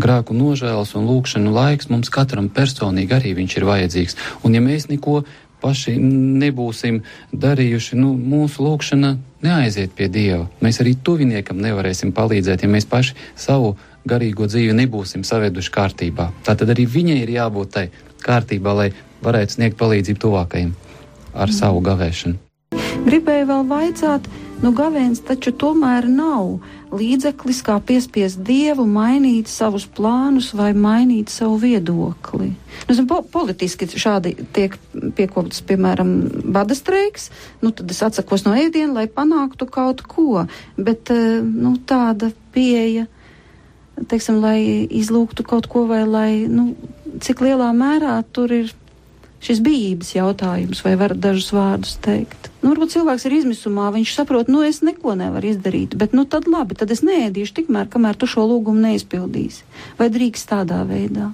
grēku 0.00 0.36
nožēlas 0.36 0.94
un 0.98 1.08
lūkšanu 1.08 1.52
laiks 1.54 1.90
mums 1.92 2.10
katram 2.12 2.48
personīgi 2.52 3.14
arī 3.14 3.34
viņš 3.38 3.58
ir 3.58 3.68
vajadzīgs. 3.68 4.18
Un 4.42 4.58
ja 4.58 4.64
mēs 4.64 4.88
neko 4.90 5.22
paši 5.62 5.96
nebūsim 5.98 7.02
darījuši, 7.32 7.98
nu, 7.98 8.14
mūsu 8.14 8.64
lūkšana 8.66 9.14
neaiziet 9.44 9.94
pie 9.98 10.08
Dieva. 10.12 10.46
Mēs 10.64 10.80
arī 10.82 10.94
tuviniekam 11.04 11.60
nevarēsim 11.62 12.12
palīdzēt, 12.16 12.64
ja 12.64 12.70
mēs 12.70 12.88
paši 12.88 13.16
savu 13.38 13.76
garīgo 14.08 14.48
dzīvi 14.48 14.76
nebūsim 14.78 15.24
saveduši 15.26 15.74
kārtībā. 15.74 16.30
Tā 16.46 16.56
tad 16.58 16.74
arī 16.74 16.86
viņai 16.88 17.20
ir 17.22 17.34
jābūt 17.36 17.72
tai 17.74 17.86
kārtībā, 18.24 18.74
lai 18.74 18.90
varētu 19.24 19.58
sniegt 19.58 19.78
palīdzību 19.80 20.22
tuvākajiem 20.24 20.74
ar 21.38 21.54
savu 21.54 21.82
gavēšanu. 21.86 22.38
Gribēju 23.08 23.46
vēl 23.48 23.64
vaicāt, 23.70 24.26
nu 24.62 24.72
gavēns 24.76 25.22
taču 25.26 25.52
tomēr 25.54 26.08
nav 26.10 26.58
līdzeklis, 26.94 27.60
kā 27.66 27.76
piespiest 27.84 28.40
dievu 28.46 28.86
mainīt 28.88 29.50
savus 29.50 29.86
plānus 29.86 30.50
vai 30.56 30.70
mainīt 30.76 31.32
savu 31.32 31.58
viedokli. 31.62 32.50
Nu, 32.88 32.96
zin, 32.96 33.06
po 33.10 33.20
politiski 33.22 33.88
šādi 33.88 34.34
tiek 34.56 34.76
piekopts, 35.16 35.62
piemēram, 35.68 36.14
bada 36.54 36.76
streiks, 36.78 37.28
nu 37.62 37.72
tad 37.76 37.90
es 37.92 38.02
atsakos 38.06 38.46
no 38.46 38.56
ēdienu, 38.56 38.94
lai 38.96 39.06
panāktu 39.12 39.68
kaut 39.70 40.04
ko, 40.08 40.46
bet 40.76 41.12
eh, 41.14 41.40
nu, 41.42 41.76
tāda 41.88 42.32
pieeja, 42.54 43.06
teiksim, 44.08 44.40
lai 44.42 44.86
izlūgtu 44.88 45.46
kaut 45.46 45.68
ko 45.70 45.86
vai 45.90 46.04
lai, 46.08 46.30
nu, 46.50 46.72
cik 47.24 47.42
lielā 47.44 47.72
mērā 47.76 48.20
tur 48.32 48.52
ir 48.54 48.74
šis 49.44 49.62
bijības 49.64 50.14
jautājums, 50.16 50.82
vai 50.84 50.94
var 51.00 51.14
dažus 51.16 51.52
vārdus 51.54 51.96
teikt. 52.04 52.50
Nu, 52.62 52.72
varbūt 52.72 52.96
cilvēks 52.96 53.26
ir 53.28 53.36
izmisumā, 53.38 53.88
viņš 53.94 54.14
saprot, 54.18 54.50
nu 54.50 54.64
es 54.66 54.80
neko 54.82 55.14
nevaru 55.18 55.52
izdarīt, 55.52 55.94
bet 55.98 56.16
nu 56.16 56.26
tad 56.26 56.50
labi, 56.50 56.78
tad 56.78 56.90
es 56.94 57.04
neēdīšu 57.06 57.60
tikmēr, 57.60 57.90
kamēr 57.92 58.18
tu 58.18 58.26
šo 58.30 58.48
lūgumu 58.50 58.82
neizpildīsi. 58.88 59.62
Vai 60.00 60.10
drīkst 60.14 60.50
tādā 60.50 60.82
veidā? 60.88 61.30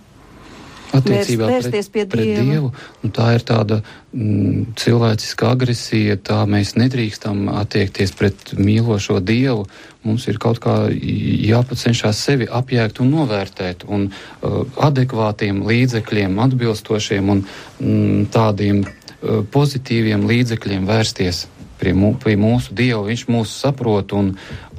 Attiecībā 0.98 1.48
pret, 1.50 1.90
pie 1.92 2.04
pret 2.06 2.24
Dieva. 2.24 2.44
Dievu. 2.44 2.70
Nu, 3.02 3.10
tā 3.14 3.30
ir 3.36 3.44
tāda 3.46 3.80
mm, 3.82 4.74
cilvēciska 4.80 5.50
agresija, 5.54 6.16
tā 6.16 6.40
mēs 6.50 6.74
nedrīkstam 6.80 7.48
attiekties 7.52 8.14
pret 8.18 8.54
mīlošo 8.58 9.20
Dievu. 9.24 9.66
Mums 10.04 10.26
ir 10.28 10.40
kaut 10.42 10.60
kā 10.64 10.76
jāpacenšas 10.92 12.20
sevi 12.26 12.48
apjēgt 12.50 13.00
un 13.00 13.14
novērtēt, 13.14 13.86
un 13.88 14.10
uh, 14.10 14.60
adekvātiem 14.84 15.62
līdzekļiem, 15.68 16.38
atbilstošiem 16.48 17.32
un 17.36 17.42
mm, 17.46 18.28
tādiem 18.34 18.84
uh, 18.84 19.42
pozitīviem 19.54 20.28
līdzekļiem 20.28 20.86
vērsties 20.90 21.46
pie, 21.80 21.94
mū, 21.96 22.12
pie 22.20 22.36
mūsu 22.40 22.74
Dieva. 22.76 23.02
Viņš 23.08 23.24
mūs 23.32 23.54
saprot 23.62 24.14
un, 24.16 24.32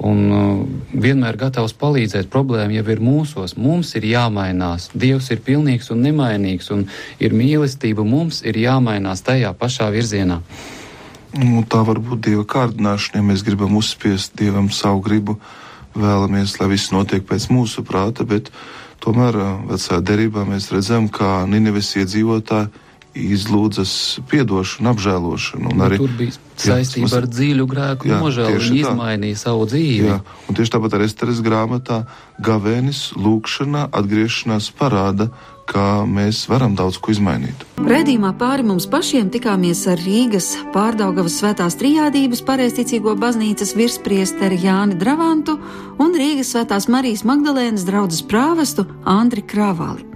un 0.04 0.22
uh, 0.30 0.62
vienmēr 0.92 1.38
gatavs 1.40 1.76
palīdzēt. 1.78 2.30
Problēma 2.32 2.78
jau 2.78 2.86
ir 2.94 3.02
mūsos. 3.04 3.56
Mums 3.60 3.94
ir 3.98 4.08
jāmainās. 4.10 4.90
Dievs 4.94 5.30
ir 5.34 5.42
pilnīgs 5.46 5.92
un 5.94 6.02
nemainīgs, 6.06 6.70
un 6.74 6.86
ir 7.22 7.36
mīlestība. 7.36 8.06
Mums 8.06 8.42
ir 8.46 8.58
jāmainās 8.62 9.24
tajā 9.26 9.52
pašā 9.58 9.90
virzienā. 9.94 10.40
Nu, 11.36 11.60
tā 11.68 11.82
var 11.84 12.00
būt 12.00 12.22
dieva 12.30 12.46
kārdināšana, 12.48 13.20
ja 13.20 13.26
mēs 13.26 13.42
gribam 13.44 13.74
uzspiest 13.76 14.38
dievam 14.38 14.70
savu 14.72 15.02
gribu, 15.04 15.36
vēlamies, 15.96 16.54
lai 16.60 16.70
viss 16.70 16.94
notiek 16.94 17.26
pēc 17.28 17.50
mūsu 17.52 17.84
prāta, 17.84 18.24
bet 18.24 18.48
tomēr 19.04 19.36
ā, 19.36 19.48
vecajā 19.68 20.00
derībā 20.00 20.46
mēs 20.48 20.70
redzam, 20.72 21.10
kā 21.12 21.42
Nineves 21.50 21.92
iedzīvotāji 22.00 22.85
izlūdzas 23.16 23.92
piedošanu, 24.30 24.90
apžēlošanu. 24.92 25.72
Un 25.72 25.84
arī, 25.86 25.98
Tur 26.02 26.12
bija 26.18 26.34
saistība 26.60 27.08
Jā, 27.08 27.16
ar 27.22 27.26
dziļu 27.32 27.66
grēku 27.70 28.10
nožēlu. 28.12 28.60
tā. 28.60 28.92
izmainīja 28.92 29.36
savu 29.40 29.66
dzīvi. 29.72 30.06
jā, 30.10 30.20
un 30.48 30.54
tieši 30.58 30.72
tāpat 30.76 30.96
arī 30.98 31.08
Esteres 31.08 31.40
grāmatā 31.44 31.98
gavēnis, 32.40 33.12
lūkšana, 33.16 33.88
atgriešanās 33.92 34.70
parāda, 34.76 35.30
kā 35.66 36.04
mēs 36.08 36.44
varam 36.50 36.76
daudz 36.78 36.98
ko 37.02 37.12
izmainīt. 37.14 37.64
Redījumā 37.86 38.32
pāri 38.38 38.64
mums 38.66 38.86
pašiem 38.90 39.28
tikāmies 39.34 39.82
ar 39.90 40.00
Rīgas 40.00 40.52
pārdaugavas 40.74 41.38
svētās 41.40 41.76
trijādības 41.80 42.42
pareizticīgo 42.46 43.16
baznīcas 43.20 43.74
virspriesteri 43.78 44.60
Jāni 44.64 44.98
Dravantu 45.00 45.58
un 46.02 46.16
Rīgas 46.16 46.54
svētās 46.54 46.88
Marijas 46.92 47.26
Magdalēnas 47.28 47.86
draudzes 47.88 48.24
prāvestu 48.26 48.86
Andri 49.04 49.44
Kravali. 49.46 50.06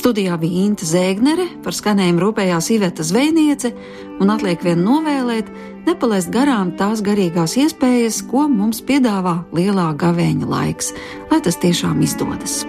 Studijā 0.00 0.38
bija 0.40 0.64
Inta 0.64 0.86
Zēgnere, 0.88 1.44
par 1.64 1.76
skanējumu 1.76 2.22
rūpējās 2.22 2.70
Iveta 2.72 3.04
Zvejniece 3.04 3.74
un 4.20 4.32
atliek 4.32 4.62
vien 4.64 4.80
novēlēt, 4.80 5.50
nepalaist 5.84 6.32
garām 6.32 6.72
tās 6.78 7.04
garīgās 7.04 7.58
iespējas, 7.60 8.22
ko 8.30 8.46
mums 8.48 8.80
piedāvā 8.86 9.42
lielā 9.56 9.90
gavēņa 10.00 10.48
laiks, 10.48 10.94
lai 11.32 11.42
tas 11.44 11.60
tiešām 11.60 12.00
izdodas. 12.06 12.62